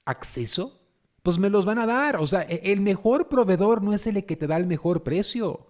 acceso, 0.05 0.81
pues 1.21 1.37
me 1.37 1.49
los 1.49 1.65
van 1.65 1.79
a 1.79 1.85
dar. 1.85 2.17
O 2.17 2.25
sea, 2.25 2.43
e, 2.43 2.71
el 2.71 2.81
mejor 2.81 3.27
proveedor 3.27 3.83
no 3.83 3.93
es 3.93 4.07
el 4.07 4.25
que 4.25 4.35
te 4.35 4.47
da 4.47 4.57
el 4.57 4.65
mejor 4.65 5.03
precio. 5.03 5.67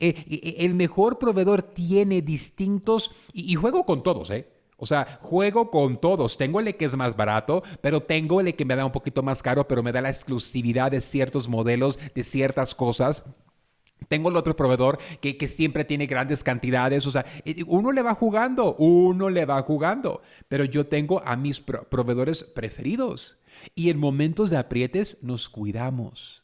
E, 0.00 0.08
e, 0.28 0.64
el 0.64 0.74
mejor 0.74 1.18
proveedor 1.18 1.62
tiene 1.62 2.22
distintos, 2.22 3.12
y, 3.32 3.54
juego 3.54 3.86
con 3.86 4.02
todos, 4.02 4.30
¿eh? 4.30 4.48
O 4.78 4.84
sea, 4.84 5.18
juego 5.22 5.70
con 5.70 6.00
todos. 6.00 6.36
Tengo 6.36 6.60
el 6.60 6.76
que 6.76 6.84
es 6.84 6.96
más 6.96 7.16
barato, 7.16 7.62
pero 7.80 8.02
tengo 8.02 8.40
el 8.40 8.54
que 8.54 8.64
me 8.64 8.76
da 8.76 8.84
un 8.84 8.92
poquito 8.92 9.22
más 9.22 9.42
caro, 9.42 9.66
pero 9.66 9.82
me 9.82 9.92
da 9.92 10.02
la 10.02 10.10
exclusividad 10.10 10.90
de 10.90 11.00
ciertos 11.00 11.48
modelos, 11.48 11.98
de 12.14 12.22
ciertas 12.22 12.74
cosas. 12.74 13.24
Tengo 14.08 14.28
el 14.28 14.36
otro 14.36 14.54
proveedor 14.54 14.98
que, 15.20 15.36
que, 15.36 15.48
siempre 15.48 15.84
tiene 15.84 16.06
grandes 16.06 16.44
cantidades. 16.44 17.06
O 17.06 17.10
sea, 17.10 17.24
uno 17.66 17.92
le 17.92 18.02
va 18.02 18.14
jugando, 18.14 18.76
uno 18.76 19.30
le 19.30 19.44
va 19.44 19.62
jugando. 19.62 20.22
Pero 20.48 20.64
yo 20.64 20.86
tengo 20.86 21.22
a 21.26 21.36
mis 21.36 21.60
proveedores 21.60 22.44
preferidos. 22.44 23.38
Y 23.74 23.90
en 23.90 23.98
momentos 23.98 24.50
de 24.50 24.58
aprietes 24.58 25.18
nos 25.22 25.48
cuidamos. 25.48 26.42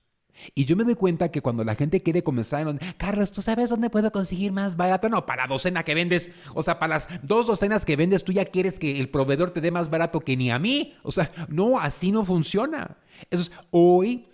Y 0.54 0.64
yo 0.64 0.76
me 0.76 0.84
doy 0.84 0.94
cuenta 0.94 1.30
que 1.30 1.40
cuando 1.40 1.64
la 1.64 1.74
gente 1.74 2.02
quiere 2.02 2.22
comenzar, 2.22 2.66
en, 2.66 2.80
Carlos, 2.96 3.30
¿tú 3.32 3.42
sabes 3.42 3.70
dónde 3.70 3.90
puedo 3.90 4.10
conseguir 4.10 4.52
más 4.52 4.76
barato? 4.76 5.08
No, 5.08 5.24
para 5.24 5.44
la 5.44 5.48
docena 5.48 5.84
que 5.84 5.94
vendes, 5.94 6.30
o 6.54 6.62
sea, 6.62 6.78
para 6.78 6.94
las 6.94 7.08
dos 7.22 7.46
docenas 7.46 7.84
que 7.84 7.96
vendes, 7.96 8.24
tú 8.24 8.32
ya 8.32 8.44
quieres 8.44 8.78
que 8.78 8.98
el 8.98 9.08
proveedor 9.08 9.50
te 9.50 9.60
dé 9.60 9.70
más 9.70 9.90
barato 9.90 10.20
que 10.20 10.36
ni 10.36 10.50
a 10.50 10.58
mí. 10.58 10.94
O 11.02 11.12
sea, 11.12 11.30
no, 11.48 11.78
así 11.78 12.10
no 12.10 12.24
funciona. 12.24 12.96
Entonces, 13.30 13.52
hoy 13.70 14.26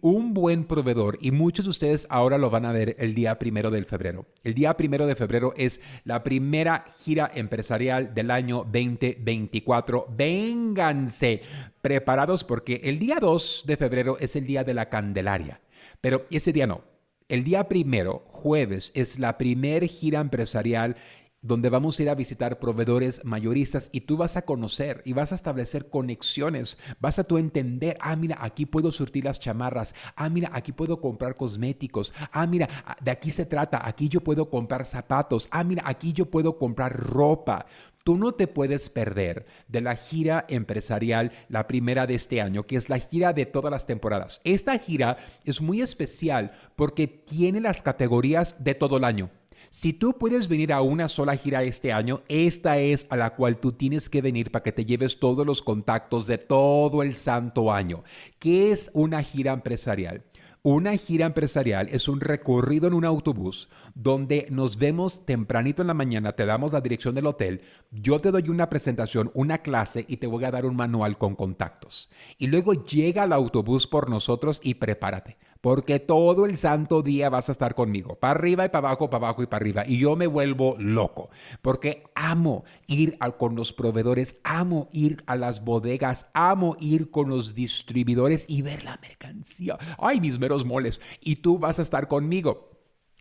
un 0.00 0.34
buen 0.34 0.64
proveedor, 0.64 1.18
y 1.20 1.30
muchos 1.30 1.66
de 1.66 1.70
ustedes 1.70 2.06
ahora 2.10 2.38
lo 2.38 2.50
van 2.50 2.64
a 2.64 2.72
ver 2.72 2.96
el 2.98 3.14
día 3.14 3.38
primero 3.38 3.70
de 3.70 3.84
febrero. 3.84 4.26
El 4.42 4.54
día 4.54 4.76
primero 4.76 5.06
de 5.06 5.14
febrero 5.14 5.54
es 5.56 5.80
la 6.04 6.22
primera 6.22 6.86
gira 6.96 7.30
empresarial 7.34 8.14
del 8.14 8.30
año 8.30 8.64
2024. 8.64 10.06
Vénganse 10.16 11.42
preparados 11.82 12.44
porque 12.44 12.80
el 12.84 12.98
día 12.98 13.18
2 13.20 13.64
de 13.66 13.76
febrero 13.76 14.18
es 14.18 14.36
el 14.36 14.46
día 14.46 14.64
de 14.64 14.74
la 14.74 14.88
Candelaria. 14.88 15.60
Pero 16.00 16.26
ese 16.30 16.52
día 16.52 16.66
no. 16.66 16.82
El 17.28 17.44
día 17.44 17.68
primero, 17.68 18.24
jueves, 18.26 18.90
es 18.94 19.20
la 19.20 19.38
primera 19.38 19.86
gira 19.86 20.20
empresarial 20.20 20.96
donde 21.42 21.70
vamos 21.70 21.98
a 21.98 22.02
ir 22.02 22.10
a 22.10 22.14
visitar 22.14 22.58
proveedores 22.58 23.24
mayoristas 23.24 23.88
y 23.92 24.02
tú 24.02 24.16
vas 24.16 24.36
a 24.36 24.42
conocer 24.42 25.02
y 25.04 25.12
vas 25.12 25.32
a 25.32 25.34
establecer 25.34 25.88
conexiones, 25.88 26.78
vas 27.00 27.18
a 27.18 27.24
tú 27.24 27.38
entender, 27.38 27.96
ah, 28.00 28.16
mira, 28.16 28.38
aquí 28.40 28.66
puedo 28.66 28.92
surtir 28.92 29.24
las 29.24 29.38
chamarras, 29.38 29.94
ah, 30.16 30.28
mira, 30.28 30.50
aquí 30.52 30.72
puedo 30.72 31.00
comprar 31.00 31.36
cosméticos, 31.36 32.12
ah, 32.32 32.46
mira, 32.46 32.68
ah, 32.84 32.96
de 33.00 33.10
aquí 33.10 33.30
se 33.30 33.46
trata, 33.46 33.86
aquí 33.86 34.08
yo 34.08 34.20
puedo 34.20 34.50
comprar 34.50 34.84
zapatos, 34.84 35.48
ah, 35.50 35.64
mira, 35.64 35.82
aquí 35.86 36.12
yo 36.12 36.26
puedo 36.26 36.58
comprar 36.58 36.96
ropa. 36.96 37.66
Tú 38.02 38.16
no 38.16 38.32
te 38.32 38.46
puedes 38.46 38.88
perder 38.88 39.44
de 39.68 39.82
la 39.82 39.94
gira 39.94 40.46
empresarial, 40.48 41.32
la 41.48 41.66
primera 41.66 42.06
de 42.06 42.14
este 42.14 42.40
año, 42.40 42.66
que 42.66 42.76
es 42.76 42.88
la 42.88 42.98
gira 42.98 43.34
de 43.34 43.44
todas 43.44 43.70
las 43.70 43.84
temporadas. 43.84 44.40
Esta 44.42 44.78
gira 44.78 45.18
es 45.44 45.60
muy 45.60 45.82
especial 45.82 46.52
porque 46.76 47.06
tiene 47.06 47.60
las 47.60 47.82
categorías 47.82 48.56
de 48.58 48.74
todo 48.74 48.96
el 48.96 49.04
año. 49.04 49.30
Si 49.72 49.92
tú 49.92 50.18
puedes 50.18 50.48
venir 50.48 50.72
a 50.72 50.82
una 50.82 51.08
sola 51.08 51.36
gira 51.36 51.62
este 51.62 51.92
año, 51.92 52.22
esta 52.26 52.78
es 52.78 53.06
a 53.08 53.16
la 53.16 53.36
cual 53.36 53.60
tú 53.60 53.70
tienes 53.70 54.08
que 54.08 54.20
venir 54.20 54.50
para 54.50 54.64
que 54.64 54.72
te 54.72 54.84
lleves 54.84 55.20
todos 55.20 55.46
los 55.46 55.62
contactos 55.62 56.26
de 56.26 56.38
todo 56.38 57.04
el 57.04 57.14
santo 57.14 57.72
año. 57.72 58.02
¿Qué 58.40 58.72
es 58.72 58.90
una 58.94 59.22
gira 59.22 59.52
empresarial? 59.52 60.24
Una 60.62 60.96
gira 60.96 61.26
empresarial 61.26 61.88
es 61.88 62.08
un 62.08 62.20
recorrido 62.20 62.88
en 62.88 62.94
un 62.94 63.04
autobús 63.04 63.68
donde 63.94 64.48
nos 64.50 64.76
vemos 64.76 65.24
tempranito 65.24 65.82
en 65.82 65.88
la 65.88 65.94
mañana, 65.94 66.32
te 66.32 66.46
damos 66.46 66.72
la 66.72 66.80
dirección 66.80 67.14
del 67.14 67.26
hotel, 67.26 67.62
yo 67.92 68.20
te 68.20 68.32
doy 68.32 68.48
una 68.48 68.68
presentación, 68.68 69.30
una 69.34 69.58
clase 69.58 70.04
y 70.08 70.16
te 70.16 70.26
voy 70.26 70.44
a 70.44 70.50
dar 70.50 70.66
un 70.66 70.74
manual 70.74 71.16
con 71.16 71.36
contactos. 71.36 72.10
Y 72.38 72.48
luego 72.48 72.84
llega 72.84 73.22
el 73.22 73.32
autobús 73.32 73.86
por 73.86 74.10
nosotros 74.10 74.60
y 74.64 74.74
prepárate 74.74 75.38
porque 75.60 76.00
todo 76.00 76.46
el 76.46 76.56
santo 76.56 77.02
día 77.02 77.28
vas 77.28 77.48
a 77.48 77.52
estar 77.52 77.74
conmigo, 77.74 78.16
para 78.16 78.32
arriba 78.32 78.64
y 78.64 78.68
para 78.68 78.88
abajo, 78.88 79.10
para 79.10 79.26
abajo 79.26 79.42
y 79.42 79.46
para 79.46 79.62
arriba. 79.62 79.84
Y 79.86 79.98
yo 79.98 80.16
me 80.16 80.26
vuelvo 80.26 80.76
loco, 80.78 81.30
porque 81.62 82.04
amo 82.14 82.64
ir 82.86 83.18
con 83.36 83.54
los 83.56 83.72
proveedores, 83.72 84.36
amo 84.42 84.88
ir 84.92 85.22
a 85.26 85.36
las 85.36 85.64
bodegas, 85.64 86.26
amo 86.32 86.76
ir 86.80 87.10
con 87.10 87.28
los 87.28 87.54
distribuidores 87.54 88.46
y 88.48 88.62
ver 88.62 88.84
la 88.84 88.98
mercancía. 89.02 89.78
Ay, 89.98 90.20
mis 90.20 90.38
meros 90.38 90.64
moles. 90.64 91.00
Y 91.20 91.36
tú 91.36 91.58
vas 91.58 91.78
a 91.78 91.82
estar 91.82 92.08
conmigo. 92.08 92.70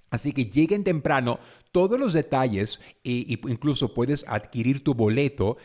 Así 0.09 0.31
que 0.31 0.45
lleguen 0.45 0.83
temprano, 0.83 1.39
todos 1.71 1.99
los 1.99 2.13
detalles, 2.13 2.79
e, 3.03 3.39
incluso 3.47 3.93
puedes 3.93 4.25
adquirir 4.27 4.83
tu 4.83 4.95
boleto 4.95 5.57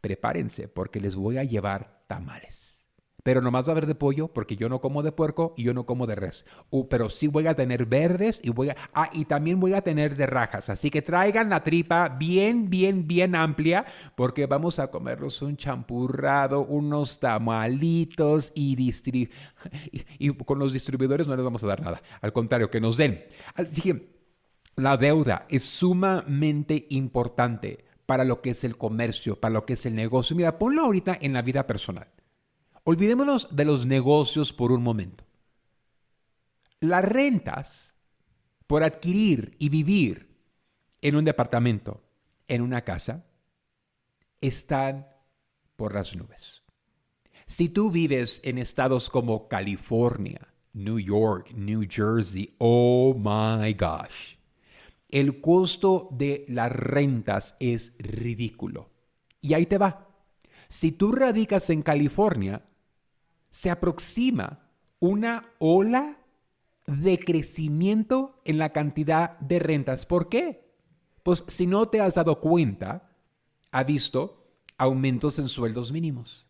prepárense 0.00 0.68
porque 0.68 1.00
les 1.00 1.16
voy 1.16 1.38
a 1.38 1.44
llevar 1.44 2.02
tamales. 2.06 2.68
Pero 3.24 3.42
nomás 3.42 3.66
va 3.66 3.72
a 3.72 3.72
haber 3.72 3.86
de 3.86 3.94
pollo 3.94 4.28
porque 4.28 4.56
yo 4.56 4.70
no 4.70 4.80
como 4.80 5.02
de 5.02 5.12
puerco 5.12 5.52
y 5.56 5.64
yo 5.64 5.74
no 5.74 5.84
como 5.84 6.06
de 6.06 6.14
res. 6.14 6.46
Uh, 6.70 6.88
pero 6.88 7.10
sí 7.10 7.26
voy 7.26 7.46
a 7.46 7.54
tener 7.54 7.84
verdes 7.84 8.40
y 8.42 8.50
voy 8.50 8.70
a... 8.70 8.76
Ah, 8.94 9.10
y 9.12 9.26
también 9.26 9.60
voy 9.60 9.74
a 9.74 9.82
tener 9.82 10.16
de 10.16 10.24
rajas. 10.24 10.70
Así 10.70 10.88
que 10.88 11.02
traigan 11.02 11.50
la 11.50 11.62
tripa 11.62 12.08
bien, 12.08 12.70
bien, 12.70 13.06
bien 13.06 13.34
amplia 13.34 13.84
porque 14.16 14.46
vamos 14.46 14.78
a 14.78 14.90
comernos 14.90 15.42
un 15.42 15.58
champurrado, 15.58 16.64
unos 16.64 17.18
tamalitos 17.18 18.52
y, 18.54 18.94
y 20.18 20.30
con 20.30 20.58
los 20.58 20.72
distribuidores 20.72 21.26
no 21.26 21.36
les 21.36 21.44
vamos 21.44 21.62
a 21.64 21.66
dar 21.66 21.82
nada. 21.82 22.00
Al 22.22 22.32
contrario, 22.32 22.70
que 22.70 22.80
nos 22.80 22.96
den. 22.96 23.24
Así 23.54 23.82
que 23.82 24.18
la 24.76 24.96
deuda 24.96 25.44
es 25.50 25.64
sumamente 25.64 26.86
importante 26.90 27.87
para 28.08 28.24
lo 28.24 28.40
que 28.40 28.48
es 28.48 28.64
el 28.64 28.78
comercio, 28.78 29.38
para 29.38 29.52
lo 29.52 29.66
que 29.66 29.74
es 29.74 29.84
el 29.84 29.94
negocio. 29.94 30.34
Mira, 30.34 30.58
ponlo 30.58 30.82
ahorita 30.82 31.18
en 31.20 31.34
la 31.34 31.42
vida 31.42 31.66
personal. 31.66 32.08
Olvidémonos 32.84 33.54
de 33.54 33.66
los 33.66 33.84
negocios 33.84 34.54
por 34.54 34.72
un 34.72 34.82
momento. 34.82 35.24
Las 36.80 37.04
rentas 37.04 37.94
por 38.66 38.82
adquirir 38.82 39.56
y 39.58 39.68
vivir 39.68 40.34
en 41.02 41.16
un 41.16 41.26
departamento, 41.26 42.02
en 42.48 42.62
una 42.62 42.80
casa, 42.80 43.26
están 44.40 45.06
por 45.76 45.92
las 45.92 46.16
nubes. 46.16 46.62
Si 47.44 47.68
tú 47.68 47.90
vives 47.90 48.40
en 48.42 48.56
estados 48.56 49.10
como 49.10 49.48
California, 49.48 50.48
New 50.72 50.98
York, 50.98 51.50
New 51.54 51.82
Jersey, 51.86 52.54
oh 52.56 53.12
my 53.12 53.74
gosh, 53.74 54.37
el 55.08 55.40
costo 55.40 56.08
de 56.12 56.44
las 56.48 56.70
rentas 56.70 57.56
es 57.60 57.94
ridículo. 57.98 58.90
Y 59.40 59.54
ahí 59.54 59.66
te 59.66 59.78
va. 59.78 60.08
Si 60.68 60.92
tú 60.92 61.12
radicas 61.12 61.70
en 61.70 61.82
California, 61.82 62.62
se 63.50 63.70
aproxima 63.70 64.68
una 65.00 65.52
ola 65.58 66.18
de 66.86 67.18
crecimiento 67.18 68.40
en 68.44 68.58
la 68.58 68.70
cantidad 68.70 69.38
de 69.38 69.58
rentas. 69.58 70.06
¿Por 70.06 70.28
qué? 70.28 70.74
Pues 71.22 71.44
si 71.48 71.66
no 71.66 71.88
te 71.88 72.00
has 72.00 72.14
dado 72.14 72.40
cuenta, 72.40 73.10
ha 73.70 73.84
visto 73.84 74.46
aumentos 74.76 75.38
en 75.38 75.48
sueldos 75.48 75.92
mínimos. 75.92 76.46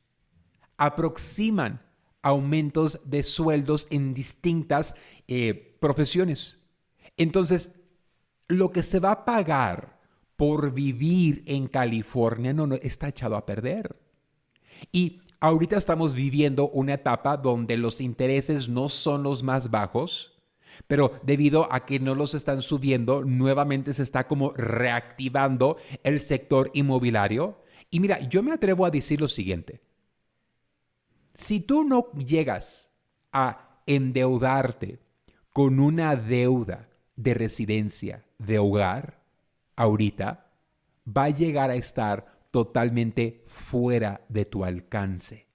Aproximan 0.76 1.82
aumentos 2.22 3.00
de 3.04 3.22
sueldos 3.22 3.86
en 3.90 4.14
distintas 4.14 4.94
eh, 5.26 5.76
profesiones. 5.80 6.58
Entonces, 7.16 7.72
lo 8.48 8.70
que 8.70 8.82
se 8.82 8.98
va 8.98 9.12
a 9.12 9.24
pagar 9.24 9.98
por 10.36 10.72
vivir 10.72 11.42
en 11.46 11.68
California 11.68 12.52
no, 12.52 12.66
no 12.66 12.76
está 12.76 13.08
echado 13.08 13.36
a 13.36 13.44
perder. 13.44 13.96
Y 14.92 15.20
ahorita 15.40 15.76
estamos 15.76 16.14
viviendo 16.14 16.68
una 16.68 16.94
etapa 16.94 17.36
donde 17.36 17.76
los 17.76 18.00
intereses 18.00 18.68
no 18.68 18.88
son 18.88 19.22
los 19.22 19.42
más 19.42 19.70
bajos, 19.70 20.38
pero 20.86 21.20
debido 21.24 21.72
a 21.72 21.84
que 21.84 21.98
no 21.98 22.14
los 22.14 22.34
están 22.34 22.62
subiendo, 22.62 23.24
nuevamente 23.24 23.92
se 23.92 24.02
está 24.02 24.26
como 24.26 24.52
reactivando 24.52 25.76
el 26.04 26.20
sector 26.20 26.70
inmobiliario. 26.72 27.60
Y 27.90 28.00
mira, 28.00 28.20
yo 28.20 28.42
me 28.42 28.52
atrevo 28.52 28.86
a 28.86 28.90
decir 28.90 29.20
lo 29.20 29.28
siguiente. 29.28 29.80
Si 31.34 31.60
tú 31.60 31.84
no 31.84 32.12
llegas 32.12 32.90
a 33.32 33.80
endeudarte 33.86 35.00
con 35.52 35.80
una 35.80 36.14
deuda 36.14 36.88
de 37.18 37.34
residencia, 37.34 38.24
de 38.38 38.60
hogar, 38.60 39.24
ahorita, 39.74 40.52
va 41.04 41.24
a 41.24 41.30
llegar 41.30 41.70
a 41.70 41.74
estar 41.74 42.46
totalmente 42.52 43.42
fuera 43.44 44.24
de 44.28 44.44
tu 44.44 44.64
alcance. 44.64 45.48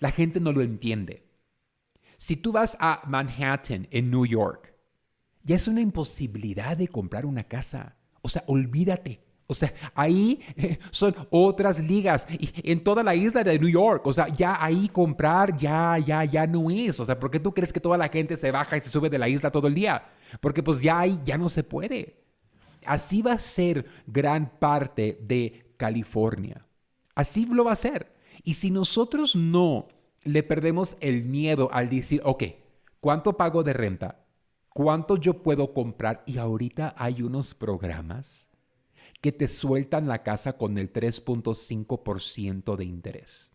La 0.00 0.10
gente 0.10 0.40
no 0.40 0.50
lo 0.50 0.62
entiende. 0.62 1.24
Si 2.18 2.36
tú 2.36 2.50
vas 2.50 2.76
a 2.80 3.02
Manhattan, 3.06 3.86
en 3.92 4.10
New 4.10 4.26
York, 4.26 4.74
ya 5.44 5.54
es 5.54 5.68
una 5.68 5.80
imposibilidad 5.80 6.76
de 6.76 6.88
comprar 6.88 7.24
una 7.24 7.44
casa. 7.44 7.96
O 8.20 8.28
sea, 8.28 8.42
olvídate. 8.48 9.20
O 9.48 9.54
sea, 9.54 9.72
ahí 9.94 10.40
eh, 10.56 10.78
son 10.90 11.14
otras 11.30 11.78
ligas 11.80 12.26
y 12.30 12.50
en 12.70 12.82
toda 12.82 13.02
la 13.02 13.14
isla 13.14 13.44
de 13.44 13.58
New 13.58 13.68
York. 13.68 14.06
O 14.06 14.12
sea, 14.12 14.28
ya 14.28 14.62
ahí 14.62 14.88
comprar 14.88 15.56
ya, 15.56 15.98
ya, 15.98 16.24
ya 16.24 16.46
no 16.46 16.70
es. 16.70 16.98
O 16.98 17.04
sea, 17.04 17.18
¿por 17.18 17.30
qué 17.30 17.38
tú 17.38 17.54
crees 17.54 17.72
que 17.72 17.80
toda 17.80 17.96
la 17.96 18.08
gente 18.08 18.36
se 18.36 18.50
baja 18.50 18.76
y 18.76 18.80
se 18.80 18.90
sube 18.90 19.08
de 19.08 19.18
la 19.18 19.28
isla 19.28 19.50
todo 19.50 19.68
el 19.68 19.74
día? 19.74 20.04
Porque 20.40 20.62
pues 20.62 20.80
ya 20.80 20.98
ahí 20.98 21.20
ya 21.24 21.38
no 21.38 21.48
se 21.48 21.62
puede. 21.62 22.24
Así 22.84 23.22
va 23.22 23.32
a 23.32 23.38
ser 23.38 23.86
gran 24.06 24.58
parte 24.58 25.18
de 25.22 25.74
California. 25.76 26.66
Así 27.14 27.46
lo 27.46 27.64
va 27.64 27.72
a 27.72 27.76
ser. 27.76 28.14
Y 28.42 28.54
si 28.54 28.70
nosotros 28.70 29.36
no 29.36 29.88
le 30.22 30.42
perdemos 30.42 30.96
el 31.00 31.24
miedo 31.24 31.70
al 31.72 31.88
decir, 31.88 32.20
ok, 32.24 32.44
¿cuánto 33.00 33.36
pago 33.36 33.62
de 33.62 33.72
renta? 33.72 34.24
¿Cuánto 34.70 35.16
yo 35.16 35.42
puedo 35.42 35.72
comprar? 35.72 36.22
Y 36.26 36.38
ahorita 36.38 36.94
hay 36.98 37.22
unos 37.22 37.54
programas 37.54 38.45
que 39.20 39.32
te 39.32 39.48
sueltan 39.48 40.08
la 40.08 40.22
casa 40.22 40.56
con 40.56 40.78
el 40.78 40.92
3.5% 40.92 42.76
de 42.76 42.84
interés. 42.84 43.52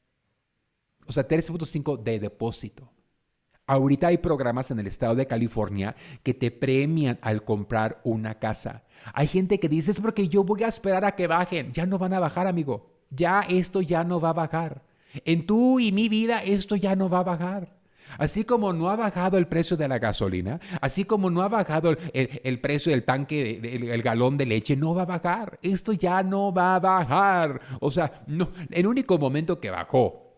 O 1.07 1.11
sea, 1.11 1.27
3.5% 1.27 2.01
de 2.01 2.19
depósito. 2.19 2.91
Ahorita 3.67 4.07
hay 4.07 4.17
programas 4.17 4.71
en 4.71 4.79
el 4.79 4.87
estado 4.87 5.15
de 5.15 5.27
California 5.27 5.95
que 6.23 6.33
te 6.33 6.51
premian 6.51 7.19
al 7.21 7.43
comprar 7.43 8.01
una 8.03 8.39
casa. 8.39 8.83
Hay 9.13 9.27
gente 9.27 9.59
que 9.59 9.69
dice, 9.69 9.91
es 9.91 10.01
porque 10.01 10.27
yo 10.27 10.43
voy 10.43 10.63
a 10.63 10.67
esperar 10.67 11.05
a 11.05 11.15
que 11.15 11.27
bajen. 11.27 11.71
Ya 11.71 11.85
no 11.85 11.97
van 11.97 12.13
a 12.13 12.19
bajar, 12.19 12.47
amigo. 12.47 12.91
Ya 13.09 13.41
esto 13.41 13.81
ya 13.81 14.03
no 14.03 14.19
va 14.19 14.29
a 14.29 14.33
bajar. 14.33 14.83
En 15.25 15.45
tu 15.45 15.79
y 15.79 15.91
mi 15.91 16.09
vida 16.09 16.43
esto 16.43 16.75
ya 16.75 16.95
no 16.95 17.09
va 17.09 17.19
a 17.19 17.23
bajar. 17.23 17.80
Así 18.17 18.43
como 18.43 18.73
no 18.73 18.89
ha 18.89 18.95
bajado 18.95 19.37
el 19.37 19.47
precio 19.47 19.77
de 19.77 19.87
la 19.87 19.99
gasolina, 19.99 20.59
así 20.81 21.05
como 21.05 21.29
no 21.29 21.41
ha 21.41 21.49
bajado 21.49 21.95
el, 22.13 22.59
precio 22.59 22.91
del 22.91 23.03
tanque, 23.03 23.59
el, 23.63 24.01
galón 24.01 24.37
de 24.37 24.45
leche, 24.45 24.75
no 24.75 24.93
va 24.93 25.03
a 25.03 25.05
bajar. 25.05 25.59
Esto 25.61 25.93
ya 25.93 26.23
no 26.23 26.53
va 26.53 26.75
a 26.75 26.79
bajar. 26.79 27.61
O 27.79 27.91
sea, 27.91 28.23
no, 28.27 28.51
el 28.69 28.87
único 28.87 29.17
momento 29.17 29.59
que 29.59 29.69
bajó 29.69 30.31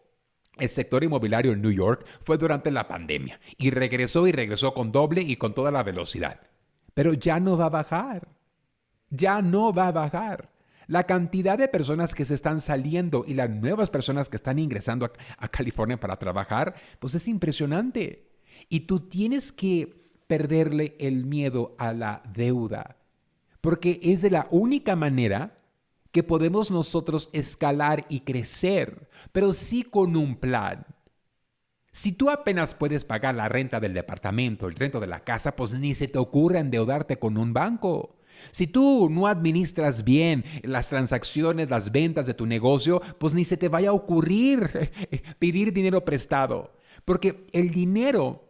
el 0.57 0.69
sector 0.69 1.03
inmobiliario 1.03 1.51
en 1.51 1.62
New 1.62 1.71
York 1.71 2.05
fue 2.21 2.38
durante 2.38 2.69
la 2.71 2.88
pandemia 2.88 3.39
y 3.57 3.71
regresó 3.71 4.27
y 4.27 4.31
regresó 4.31 4.73
con 4.73 4.91
doble 4.91 5.21
y 5.21 5.38
con 5.38 5.53
toda 5.53 5.71
la 5.71 5.83
velocidad. 5.83 6.39
Pero 6.93 7.13
ya 7.13 7.39
no 7.39 7.57
va 7.57 7.65
a 7.65 7.69
bajar. 7.69 8.27
Ya 9.09 9.41
no 9.41 9.73
va 9.73 9.88
a 9.88 9.91
bajar. 9.91 10.52
La 10.88 11.04
cantidad 11.04 11.58
de 11.58 11.67
personas 11.67 12.13
que 12.13 12.26
se 12.26 12.36
están 12.36 12.60
saliendo 12.60 13.24
y 13.28 13.34
las 13.34 13.50
nuevas 13.50 13.89
personas 13.89 14.30
que 14.30 14.38
están 14.38 14.60
ingresando 14.60 15.12
a, 15.38 15.48
California 15.48 16.00
para 16.00 16.17
trabajar, 16.17 16.76
pues 17.00 17.15
es 17.15 17.28
impresionante. 17.28 18.30
Y 18.69 18.82
tú 18.82 19.00
tienes 19.00 19.52
que 19.52 20.12
perderle 20.28 20.96
el 21.00 21.26
miedo 21.26 21.76
a 21.78 21.93
la 21.93 22.24
deuda, 22.34 22.98
porque 23.62 24.00
es 24.04 24.22
de 24.22 24.32
la 24.32 24.48
única 24.52 24.96
manera 24.96 25.58
que 26.12 26.24
podemos 26.24 26.69
nosotros 26.69 27.30
escalar 27.34 28.06
y 28.08 28.22
crecer, 28.22 29.10
pero 29.32 29.54
sí 29.54 29.84
con 29.84 30.15
un 30.15 30.36
plan. 30.36 30.86
Si 31.91 32.12
tú 32.12 32.32
apenas 32.32 32.74
puedes 32.74 33.06
pagar 33.06 33.36
la 33.36 33.50
renta 33.50 33.80
del 33.80 33.93
departamento, 33.93 34.67
el 34.67 34.76
rento 34.76 35.00
de 35.00 35.08
la 35.08 35.19
casa, 35.19 35.56
pues 35.56 35.74
ni 35.74 35.93
se 35.93 36.08
te 36.08 36.17
ocurra 36.17 36.60
endeudarte 36.60 37.19
con 37.19 37.38
un 37.38 37.54
banco. 37.54 38.15
Si 38.52 38.67
tú 38.67 39.10
no 39.10 39.28
administras 39.28 40.04
bien 40.04 40.43
las 40.63 40.89
transacciones, 40.89 41.69
las 41.69 41.91
ventas 41.91 42.26
de 42.26 42.34
tu 42.34 42.46
negocio, 42.46 43.02
pues 43.19 43.34
ni 43.34 43.43
se 43.43 43.58
te 43.58 43.69
vaya 43.69 43.89
a 43.89 43.93
ocurrir 43.93 44.91
pedir 45.39 45.74
dinero 45.74 46.06
prestado. 46.06 46.74
Porque 47.06 47.48
el 47.52 47.69
dinero 47.72 48.48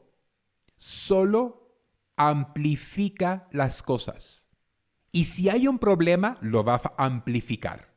solo 0.76 1.78
amplifica 2.16 3.48
las 3.52 3.82
cosas. 3.82 4.46
Y 5.12 5.26
si 5.26 5.50
hay 5.50 5.68
un 5.68 5.80
problema, 5.80 6.38
lo 6.42 6.64
va 6.64 6.82
a 6.98 7.06
amplificar. 7.06 7.94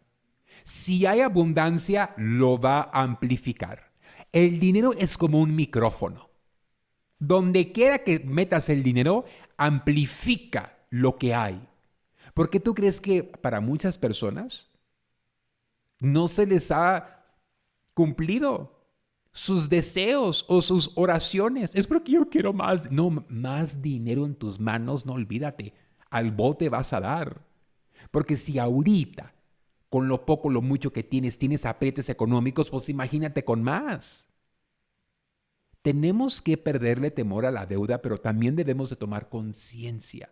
Si 0.63 1.07
hay 1.07 1.21
abundancia, 1.21 2.15
lo 2.17 2.59
va 2.59 2.91
a 2.93 3.03
amplificar. 3.03 3.93
El 4.33 4.61
dinero 4.61 4.93
es 4.99 5.17
como 5.17 5.41
un 5.41 5.55
micrófono. 5.55 6.29
Donde 7.19 7.73
quiera 7.73 8.01
que 8.01 8.21
metas 8.21 8.69
el 8.69 8.83
dinero, 8.83 9.25
amplifica 9.57 10.77
lo 10.91 11.17
que 11.17 11.35
hay. 11.35 11.67
¿Por 12.37 12.51
qué 12.51 12.61
tú 12.61 12.75
crees 12.75 13.01
que 13.01 13.25
para 13.25 13.63
muchas 13.63 13.97
personas 13.97 14.69
no 15.99 16.29
se 16.29 16.45
les 16.47 16.71
ha 16.71 17.25
cumplido 17.95 18.77
sus 19.33 19.71
deseos 19.71 20.45
o 20.47 20.61
sus 20.61 20.93
oraciones. 20.97 21.75
Es 21.75 21.87
porque 21.87 22.13
yo 22.13 22.29
quiero 22.29 22.53
más. 22.53 22.93
No, 22.93 23.25
más 23.31 23.81
dinero 23.81 24.27
en 24.27 24.35
tus 24.35 24.61
manos, 24.61 25.07
no 25.07 25.15
olvídate. 25.15 25.73
Al 26.11 26.31
bote 26.31 26.69
vas 26.69 26.93
a 26.93 27.01
dar. 27.01 27.41
Porque 28.11 28.37
si 28.37 28.59
ahorita, 28.59 29.33
con 29.89 30.07
lo 30.07 30.27
poco, 30.27 30.51
lo 30.51 30.61
mucho 30.61 30.93
que 30.93 31.03
tienes, 31.03 31.39
tienes 31.39 31.65
aprietes 31.65 32.11
económicos, 32.11 32.69
pues 32.69 32.91
imagínate 32.91 33.47
con 33.47 33.63
más. 33.63 34.29
Tenemos 35.81 36.43
que 36.43 36.59
perderle 36.59 37.11
temor 37.11 37.47
a 37.47 37.51
la 37.51 37.65
deuda, 37.65 38.03
pero 38.03 38.19
también 38.19 38.57
debemos 38.57 38.91
de 38.91 38.97
tomar 38.97 39.31
conciencia. 39.31 40.31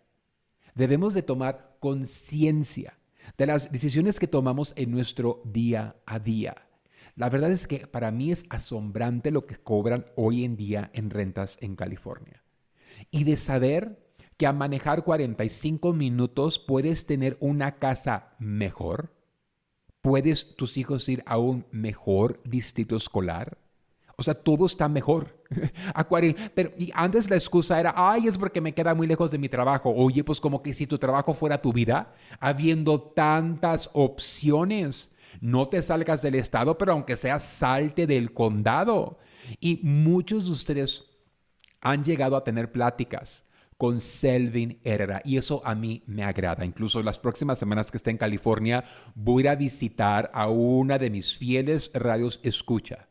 Debemos 0.74 1.14
de 1.14 1.22
tomar 1.22 1.76
conciencia 1.80 2.98
de 3.38 3.46
las 3.46 3.70
decisiones 3.70 4.18
que 4.18 4.26
tomamos 4.26 4.72
en 4.76 4.90
nuestro 4.90 5.40
día 5.44 5.96
a 6.06 6.18
día. 6.18 6.68
La 7.16 7.30
verdad 7.30 7.52
es 7.52 7.68
que 7.68 7.87
para 7.87 8.10
mí 8.10 8.32
es 8.32 8.44
asombrante 8.50 9.30
lo 9.30 9.46
que 9.46 9.56
cobran 9.56 10.06
hoy 10.16 10.44
en 10.44 10.56
día 10.56 10.90
en 10.92 11.10
rentas 11.10 11.58
en 11.60 11.76
California. 11.76 12.42
Y 13.10 13.22
de 13.22 13.37
saber 13.37 14.04
que 14.37 14.46
a 14.48 14.52
manejar 14.52 15.04
45 15.04 15.92
minutos 15.92 16.58
puedes 16.58 17.06
tener 17.06 17.37
una 17.40 17.76
casa 17.76 18.34
mejor, 18.40 19.14
puedes 20.00 20.56
tus 20.56 20.76
hijos 20.76 21.08
ir 21.08 21.22
a 21.26 21.38
un 21.38 21.66
mejor 21.70 22.42
distrito 22.44 22.96
escolar. 22.96 23.58
O 24.16 24.22
sea, 24.22 24.35
todo 24.35 24.66
está 24.66 24.88
mejor. 24.88 25.42
Pero 26.55 26.72
y 26.79 26.90
antes 26.94 27.29
la 27.31 27.37
excusa 27.37 27.79
era, 27.81 27.94
ay, 27.96 28.29
es 28.29 28.38
porque 28.38 28.61
me 28.61 28.74
queda 28.74 28.94
muy 28.94 29.07
lejos 29.07 29.31
de 29.31 29.38
mi 29.38 29.48
trabajo. 29.48 29.90
Oye, 29.90 30.24
pues 30.24 30.40
como 30.40 30.62
que 30.62 30.74
si 30.74 30.87
tu 30.87 30.98
trabajo 30.98 31.33
fuera 31.33 31.61
tu 31.61 31.72
vida, 31.72 32.12
habiendo 32.40 33.00
tantas 33.00 33.90
opciones. 33.92 35.11
No 35.40 35.68
te 35.68 35.83
salgas 35.83 36.22
del 36.22 36.37
estado, 36.37 36.79
pero 36.79 36.92
aunque 36.92 37.16
sea, 37.16 37.40
salte 37.40 38.07
del 38.07 38.33
condado. 38.33 39.18
Y 39.61 39.81
muchos 39.83 40.46
de 40.46 40.53
ustedes 40.53 41.05
han 41.81 42.05
llegado 42.05 42.37
a 42.37 42.44
tener 42.44 42.70
pláticas 42.70 43.44
con 43.77 44.00
Selvin 44.00 44.79
Herrera 44.85 45.20
y 45.24 45.37
eso 45.37 45.61
a 45.64 45.74
mí 45.74 46.03
me 46.07 46.22
agrada. 46.24 46.64
Incluso 46.64 47.03
las 47.03 47.18
próximas 47.18 47.59
semanas 47.59 47.90
que 47.90 47.96
esté 47.96 48.11
en 48.11 48.16
California 48.16 48.85
voy 49.14 49.46
a 49.48 49.57
visitar 49.57 50.31
a 50.33 50.48
una 50.48 50.98
de 50.98 51.11
mis 51.11 51.37
fieles 51.37 51.90
radios 51.92 52.40
escucha 52.42 53.09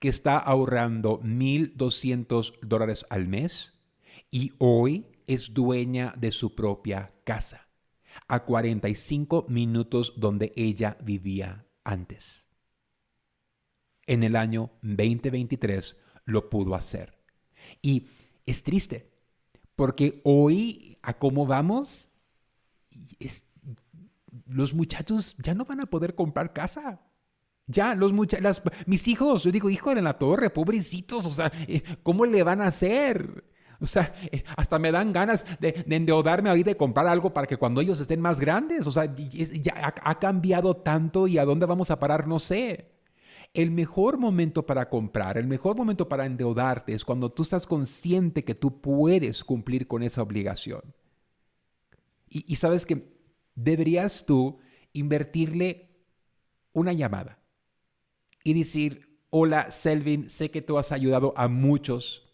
que 0.00 0.08
está 0.08 0.38
ahorrando 0.38 1.20
1.200 1.20 2.58
dólares 2.62 3.06
al 3.10 3.28
mes 3.28 3.74
y 4.30 4.52
hoy 4.58 5.06
es 5.26 5.54
dueña 5.54 6.14
de 6.16 6.32
su 6.32 6.56
propia 6.56 7.08
casa 7.24 7.68
a 8.26 8.44
45 8.44 9.46
minutos 9.48 10.14
donde 10.16 10.52
ella 10.56 10.96
vivía 11.02 11.66
antes. 11.84 12.46
En 14.06 14.22
el 14.22 14.36
año 14.36 14.72
2023 14.82 16.00
lo 16.24 16.50
pudo 16.50 16.74
hacer. 16.74 17.18
Y 17.82 18.08
es 18.46 18.62
triste, 18.62 19.12
porque 19.76 20.20
hoy, 20.24 20.98
a 21.02 21.18
cómo 21.18 21.46
vamos, 21.46 22.10
los 24.46 24.74
muchachos 24.74 25.36
ya 25.38 25.54
no 25.54 25.64
van 25.64 25.80
a 25.80 25.86
poder 25.86 26.14
comprar 26.14 26.52
casa. 26.52 27.00
Ya, 27.70 27.94
los 27.94 28.12
muchachos, 28.12 28.62
mis 28.86 29.06
hijos, 29.06 29.44
yo 29.44 29.52
digo, 29.52 29.70
hijo 29.70 29.94
de 29.94 30.02
la 30.02 30.18
torre, 30.18 30.50
pobrecitos, 30.50 31.24
o 31.24 31.30
sea, 31.30 31.52
eh, 31.68 31.82
¿cómo 32.02 32.26
le 32.26 32.42
van 32.42 32.60
a 32.60 32.66
hacer? 32.66 33.44
O 33.80 33.86
sea, 33.86 34.12
eh, 34.32 34.42
hasta 34.56 34.80
me 34.80 34.90
dan 34.90 35.12
ganas 35.12 35.46
de, 35.60 35.84
endeudarme 35.88 36.50
ahí 36.50 36.64
de 36.64 36.76
comprar 36.76 37.06
algo 37.06 37.32
para 37.32 37.46
que 37.46 37.56
cuando 37.56 37.80
ellos 37.80 38.00
estén 38.00 38.20
más 38.20 38.40
grandes, 38.40 38.88
o 38.88 38.90
sea, 38.90 39.14
ya 39.14 39.94
ha, 40.02 40.18
cambiado 40.18 40.76
tanto 40.78 41.28
y 41.28 41.38
a 41.38 41.44
dónde 41.44 41.64
vamos 41.64 41.92
a 41.92 42.00
parar, 42.00 42.26
no 42.26 42.40
sé. 42.40 42.90
El 43.54 43.70
mejor 43.70 44.18
momento 44.18 44.66
para 44.66 44.88
comprar, 44.88 45.38
el 45.38 45.46
mejor 45.46 45.76
momento 45.76 46.08
para 46.08 46.26
endeudarte 46.26 46.92
es 46.92 47.04
cuando 47.04 47.30
tú 47.30 47.44
estás 47.44 47.68
consciente 47.68 48.44
que 48.44 48.56
tú 48.56 48.80
puedes 48.80 49.44
cumplir 49.44 49.86
con 49.86 50.02
esa 50.02 50.22
obligación. 50.22 50.82
Y 52.28 52.56
sabes 52.56 52.86
que 52.86 53.12
deberías 53.56 54.24
tú 54.24 54.58
invertirle 54.92 55.90
una 56.72 56.92
llamada 56.92 57.39
y 58.44 58.54
decir, 58.54 59.18
hola 59.30 59.70
Selvin, 59.70 60.30
sé 60.30 60.50
que 60.50 60.62
tú 60.62 60.78
has 60.78 60.92
ayudado 60.92 61.34
a 61.36 61.48
muchos 61.48 62.26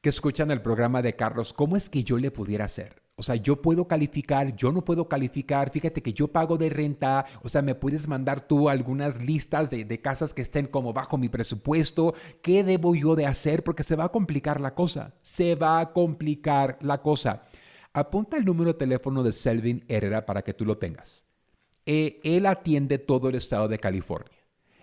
que 0.00 0.08
escuchan 0.08 0.50
el 0.50 0.62
programa 0.62 1.02
de 1.02 1.16
Carlos, 1.16 1.52
¿cómo 1.52 1.76
es 1.76 1.90
que 1.90 2.04
yo 2.04 2.18
le 2.18 2.30
pudiera 2.30 2.64
hacer? 2.64 3.02
O 3.16 3.24
sea, 3.24 3.34
yo 3.34 3.60
puedo 3.60 3.88
calificar, 3.88 4.54
yo 4.54 4.70
no 4.70 4.84
puedo 4.84 5.08
calificar, 5.08 5.70
fíjate 5.70 6.02
que 6.02 6.12
yo 6.12 6.28
pago 6.28 6.56
de 6.56 6.70
renta, 6.70 7.26
o 7.42 7.48
sea, 7.48 7.62
me 7.62 7.74
puedes 7.74 8.06
mandar 8.06 8.40
tú 8.40 8.68
algunas 8.68 9.20
listas 9.20 9.70
de, 9.70 9.84
de, 9.84 10.00
casas 10.00 10.32
que 10.32 10.42
estén 10.42 10.68
como 10.68 10.92
bajo 10.92 11.18
mi 11.18 11.28
presupuesto, 11.28 12.14
¿qué 12.42 12.62
debo 12.62 12.94
yo 12.94 13.16
de 13.16 13.26
hacer? 13.26 13.64
Porque 13.64 13.82
se 13.82 13.96
va 13.96 14.04
a 14.04 14.12
complicar 14.12 14.60
la 14.60 14.76
cosa, 14.76 15.16
se 15.20 15.56
va 15.56 15.80
a 15.80 15.92
complicar 15.92 16.78
la 16.80 17.02
cosa. 17.02 17.42
Apunta 17.92 18.36
el 18.36 18.44
número 18.44 18.72
de 18.72 18.78
teléfono 18.78 19.24
de 19.24 19.32
Selvin 19.32 19.84
Herrera 19.88 20.24
para 20.24 20.42
que 20.42 20.54
tú 20.54 20.64
lo 20.64 20.78
tengas. 20.78 21.26
Eh, 21.86 22.20
él 22.22 22.46
atiende 22.46 22.98
todo 22.98 23.30
el 23.30 23.34
estado 23.34 23.66
de 23.66 23.80
California. 23.80 24.37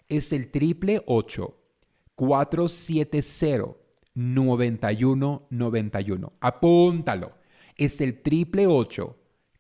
Es 0.08 0.34
el 0.34 0.52
triple 0.52 1.04
470 2.16 3.86
9191. 4.16 6.34
Apúntalo. 6.40 7.34
Es 7.76 8.02
el 8.02 8.22
triple 8.22 8.68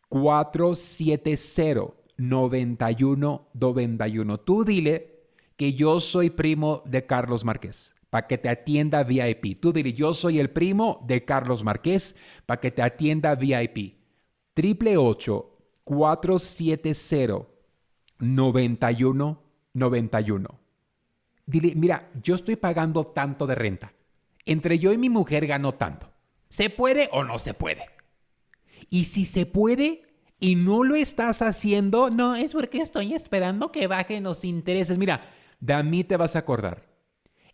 470 0.09 1.93
9191. 2.17 4.39
Tú 4.39 4.63
dile 4.63 5.25
que 5.57 5.73
yo 5.73 5.99
soy 5.99 6.29
primo 6.29 6.81
de 6.85 7.05
Carlos 7.05 7.43
Márquez 7.43 7.93
para 8.09 8.27
que 8.27 8.37
te 8.37 8.47
atienda 8.47 9.03
VIP. 9.03 9.59
Tú 9.59 9.73
dile, 9.73 9.91
yo 9.91 10.13
soy 10.13 10.39
el 10.39 10.49
primo 10.49 11.03
de 11.05 11.25
Carlos 11.25 11.65
Márquez 11.65 12.15
para 12.45 12.61
que 12.61 12.71
te 12.71 12.81
atienda 12.81 13.35
VIP. 13.35 13.97
Triple 14.53 14.95
470 15.83 17.45
9191. 18.19 19.44
Dile, 21.45 21.73
mira, 21.75 22.09
yo 22.21 22.35
estoy 22.35 22.55
pagando 22.55 23.05
tanto 23.07 23.45
de 23.45 23.55
renta 23.55 23.93
entre 24.45 24.79
yo 24.79 24.93
y 24.93 24.97
mi 24.97 25.09
mujer 25.09 25.47
gano 25.47 25.73
tanto. 25.73 26.11
¿Se 26.49 26.69
puede 26.69 27.09
o 27.11 27.23
no 27.23 27.39
se 27.39 27.53
puede? 27.53 27.85
Y 28.89 29.05
si 29.05 29.25
se 29.25 29.45
puede 29.45 30.03
y 30.39 30.55
no 30.55 30.83
lo 30.83 30.95
estás 30.95 31.41
haciendo, 31.41 32.09
no, 32.09 32.35
es 32.35 32.53
porque 32.53 32.79
estoy 32.79 33.13
esperando 33.13 33.71
que 33.71 33.87
bajen 33.87 34.23
los 34.23 34.45
intereses. 34.45 34.97
Mira, 34.97 35.29
de 35.59 35.83
mí 35.83 36.03
te 36.03 36.17
vas 36.17 36.35
a 36.35 36.39
acordar. 36.39 36.83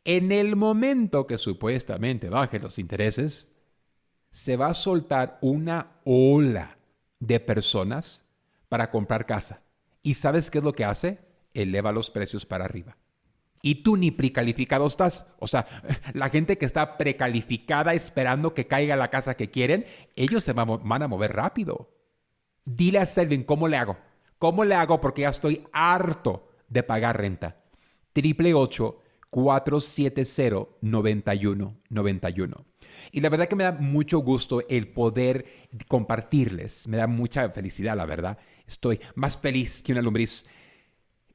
En 0.03 0.31
el 0.31 0.55
momento 0.55 1.27
que 1.27 1.37
supuestamente 1.37 2.29
bajen 2.29 2.63
los 2.63 2.79
intereses, 2.79 3.51
se 4.31 4.57
va 4.57 4.67
a 4.67 4.73
soltar 4.73 5.37
una 5.41 5.99
ola 6.03 6.77
de 7.19 7.39
personas 7.39 8.25
para 8.67 8.89
comprar 8.89 9.25
casa. 9.25 9.61
¿Y 10.01 10.15
sabes 10.15 10.49
qué 10.49 10.57
es 10.57 10.63
lo 10.63 10.73
que 10.73 10.85
hace? 10.85 11.19
Eleva 11.53 11.91
los 11.91 12.11
precios 12.11 12.45
para 12.45 12.65
arriba 12.65 12.97
y 13.61 13.75
tú 13.83 13.95
ni 13.97 14.11
precalificado 14.11 14.87
estás. 14.87 15.25
O 15.39 15.47
sea, 15.47 15.67
la 16.13 16.29
gente 16.29 16.57
que 16.57 16.65
está 16.65 16.97
precalificada 16.97 17.93
esperando 17.93 18.53
que 18.53 18.67
caiga 18.67 18.95
la 18.95 19.09
casa 19.09 19.35
que 19.35 19.49
quieren, 19.51 19.85
ellos 20.15 20.43
se 20.43 20.53
van 20.53 21.01
a 21.03 21.07
mover 21.07 21.33
rápido. 21.33 21.89
Dile 22.65 22.99
a 22.99 23.05
Selvin, 23.05 23.43
¿cómo 23.43 23.67
le 23.67 23.77
hago? 23.77 23.97
¿Cómo 24.37 24.65
le 24.65 24.75
hago? 24.75 25.01
Porque 25.01 25.23
ya 25.23 25.29
estoy 25.29 25.63
harto 25.71 26.49
de 26.67 26.83
pagar 26.83 27.19
renta. 27.19 27.63
Triple 28.13 28.53
470 29.29 30.67
9191. 30.81 32.65
Y 33.11 33.21
la 33.21 33.29
verdad 33.29 33.47
que 33.47 33.55
me 33.55 33.63
da 33.63 33.71
mucho 33.71 34.19
gusto 34.19 34.67
el 34.67 34.89
poder 34.89 35.45
compartirles. 35.87 36.87
Me 36.87 36.97
da 36.97 37.07
mucha 37.07 37.49
felicidad, 37.49 37.95
la 37.95 38.05
verdad. 38.05 38.37
Estoy 38.67 38.99
más 39.15 39.37
feliz 39.37 39.81
que 39.81 39.93
una 39.93 40.01
lombriz 40.01 40.43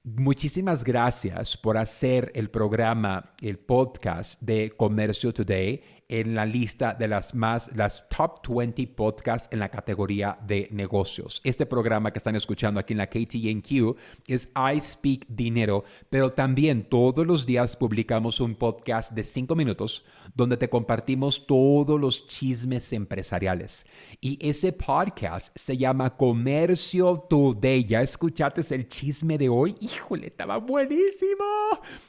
Muchísimas 0.09 0.85
gracias 0.85 1.57
por 1.57 1.77
hacer 1.77 2.31
el 2.37 2.49
programa, 2.49 3.35
el 3.41 3.59
podcast 3.59 4.41
de 4.41 4.71
Comercio 4.71 5.35
Today 5.35 5.83
en 6.09 6.35
la 6.35 6.47
lista 6.47 6.95
de 6.95 7.09
las 7.09 7.35
más, 7.35 7.71
las 7.75 8.09
top 8.09 8.41
20 8.49 8.87
podcasts 8.89 9.49
en 9.53 9.59
la 9.59 9.69
categoría 9.69 10.39
de 10.47 10.69
negocios. 10.71 11.41
Este 11.43 11.67
programa 11.67 12.13
que 12.13 12.19
están 12.19 12.37
escuchando 12.37 12.79
aquí 12.79 12.93
en 12.93 12.99
la 12.99 13.09
KTNQ 13.09 13.97
es 14.29 14.49
I 14.55 14.81
Speak 14.81 15.27
Dinero, 15.29 15.85
pero 16.09 16.33
también 16.33 16.89
todos 16.89 17.27
los 17.27 17.45
días 17.45 17.77
publicamos 17.77 18.41
un 18.41 18.55
podcast 18.55 19.13
de 19.13 19.25
5 19.25 19.55
minutos 19.57 20.05
donde 20.35 20.57
te 20.57 20.69
compartimos 20.69 21.47
todos 21.47 21.99
los 21.99 22.27
chismes 22.27 22.93
empresariales. 22.93 23.87
Y 24.21 24.39
ese 24.47 24.73
podcast 24.73 25.57
se 25.57 25.77
llama 25.77 26.17
Comercio 26.17 27.25
Today. 27.29 27.85
¿Ya 27.85 28.03
escuchaste 28.03 28.63
el 28.75 28.87
chisme 28.87 29.39
de 29.39 29.49
hoy? 29.49 29.75
Híjole, 29.81 30.29
estaba 30.29 30.59
buenísimo. 30.59 31.45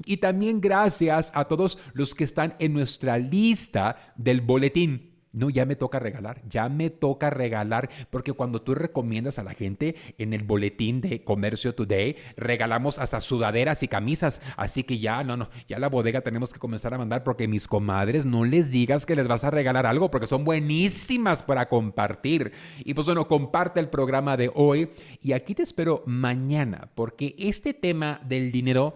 Y 0.05 0.17
también 0.17 0.59
gracias 0.59 1.31
a 1.33 1.45
todos 1.45 1.77
los 1.93 2.13
que 2.13 2.25
están 2.25 2.55
en 2.59 2.73
nuestra 2.73 3.17
lista 3.17 3.86
del 4.15 4.41
boletín. 4.41 5.17
No, 5.37 5.51
ya 5.51 5.65
me 5.65 5.75
toca 5.75 5.99
regalar, 5.99 6.41
ya 6.49 6.67
me 6.67 6.89
toca 6.89 7.29
regalar, 7.29 7.89
porque 8.09 8.33
cuando 8.33 8.63
tú 8.63 8.73
recomiendas 8.73 9.37
a 9.37 9.43
la 9.43 9.53
gente 9.53 9.95
en 10.17 10.33
el 10.33 10.43
boletín 10.43 10.99
de 10.99 11.23
Comercio 11.23 11.75
Today, 11.75 12.15
regalamos 12.37 12.97
hasta 12.97 13.21
sudaderas 13.21 13.83
y 13.83 13.87
camisas. 13.87 14.41
Así 14.55 14.83
que 14.83 14.97
ya, 14.97 15.23
no, 15.23 15.37
no, 15.37 15.49
ya 15.67 15.77
la 15.77 15.89
bodega 15.89 16.21
tenemos 16.21 16.53
que 16.53 16.59
comenzar 16.59 16.95
a 16.95 16.97
mandar 16.97 17.23
porque 17.23 17.47
mis 17.47 17.67
comadres 17.67 18.25
no 18.25 18.45
les 18.45 18.71
digas 18.71 19.05
que 19.05 19.15
les 19.15 19.27
vas 19.27 19.43
a 19.43 19.51
regalar 19.51 19.85
algo 19.85 20.09
porque 20.09 20.25
son 20.25 20.43
buenísimas 20.43 21.43
para 21.43 21.67
compartir. 21.67 22.53
Y 22.79 22.95
pues 22.95 23.05
bueno, 23.05 23.27
comparte 23.27 23.79
el 23.79 23.89
programa 23.89 24.37
de 24.37 24.49
hoy 24.55 24.89
y 25.21 25.33
aquí 25.33 25.53
te 25.53 25.61
espero 25.61 26.01
mañana 26.07 26.89
porque 26.95 27.35
este 27.37 27.75
tema 27.75 28.21
del 28.25 28.51
dinero 28.51 28.95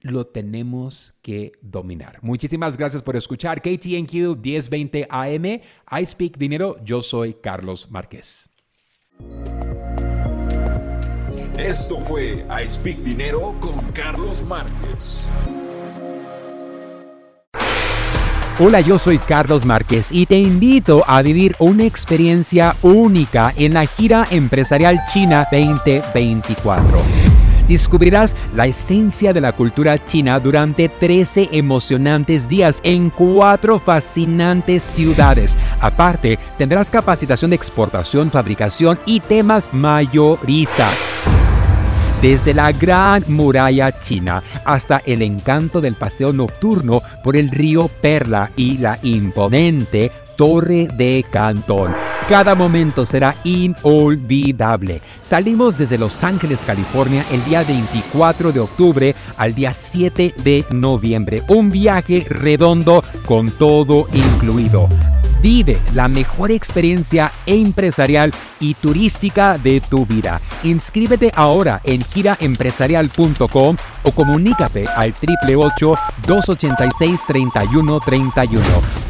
lo 0.00 0.26
tenemos 0.26 1.14
que 1.22 1.52
dominar. 1.60 2.18
Muchísimas 2.22 2.76
gracias 2.76 3.02
por 3.02 3.16
escuchar 3.16 3.60
KTNQ 3.60 4.36
1020 4.42 5.06
AM. 5.10 5.44
I 5.46 6.06
Speak 6.06 6.38
Dinero. 6.38 6.76
Yo 6.84 7.02
soy 7.02 7.34
Carlos 7.34 7.90
Márquez. 7.90 8.48
Esto 11.58 11.98
fue 11.98 12.46
I 12.48 12.68
Speak 12.68 12.98
Dinero 12.98 13.56
con 13.60 13.80
Carlos 13.92 14.42
Márquez. 14.44 15.26
Hola, 18.60 18.80
yo 18.80 18.98
soy 18.98 19.18
Carlos 19.18 19.64
Márquez 19.64 20.10
y 20.10 20.26
te 20.26 20.36
invito 20.36 21.04
a 21.06 21.22
vivir 21.22 21.54
una 21.60 21.84
experiencia 21.84 22.74
única 22.82 23.54
en 23.56 23.74
la 23.74 23.86
gira 23.86 24.26
empresarial 24.32 24.98
China 25.12 25.46
2024 25.52 27.27
descubrirás 27.68 28.34
la 28.54 28.66
esencia 28.66 29.32
de 29.32 29.40
la 29.40 29.52
cultura 29.52 30.04
china 30.04 30.40
durante 30.40 30.88
13 30.88 31.50
emocionantes 31.52 32.48
días 32.48 32.80
en 32.82 33.10
cuatro 33.10 33.78
fascinantes 33.78 34.82
ciudades. 34.82 35.56
Aparte, 35.80 36.38
tendrás 36.56 36.90
capacitación 36.90 37.50
de 37.50 37.56
exportación, 37.56 38.30
fabricación 38.30 38.98
y 39.06 39.20
temas 39.20 39.68
mayoristas. 39.72 40.98
Desde 42.22 42.52
la 42.52 42.72
Gran 42.72 43.22
Muralla 43.28 44.00
China 44.00 44.42
hasta 44.64 45.02
el 45.06 45.22
encanto 45.22 45.80
del 45.80 45.94
paseo 45.94 46.32
nocturno 46.32 47.00
por 47.22 47.36
el 47.36 47.48
río 47.48 47.88
Perla 48.00 48.50
y 48.56 48.78
la 48.78 48.98
imponente 49.04 50.10
Torre 50.36 50.88
de 50.96 51.24
Cantón. 51.30 52.17
Cada 52.28 52.54
momento 52.54 53.06
será 53.06 53.34
inolvidable. 53.42 55.00
Salimos 55.22 55.78
desde 55.78 55.96
Los 55.96 56.22
Ángeles, 56.22 56.60
California, 56.66 57.24
el 57.32 57.42
día 57.46 57.62
24 57.62 58.52
de 58.52 58.60
octubre 58.60 59.14
al 59.38 59.54
día 59.54 59.72
7 59.72 60.34
de 60.44 60.66
noviembre. 60.70 61.42
Un 61.48 61.70
viaje 61.70 62.26
redondo 62.28 63.02
con 63.24 63.50
todo 63.50 64.08
incluido. 64.12 64.90
Vive 65.40 65.78
la 65.94 66.06
mejor 66.08 66.50
experiencia 66.50 67.32
empresarial 67.46 68.34
y 68.60 68.74
turística 68.74 69.56
de 69.56 69.80
tu 69.80 70.04
vida. 70.04 70.38
Inscríbete 70.64 71.32
ahora 71.34 71.80
en 71.82 72.02
giraempresarial.com 72.02 73.76
o 74.02 74.12
comunícate 74.12 74.86
al 74.86 75.14
888 75.14 75.94
286 76.26 77.20
3131 77.26 79.07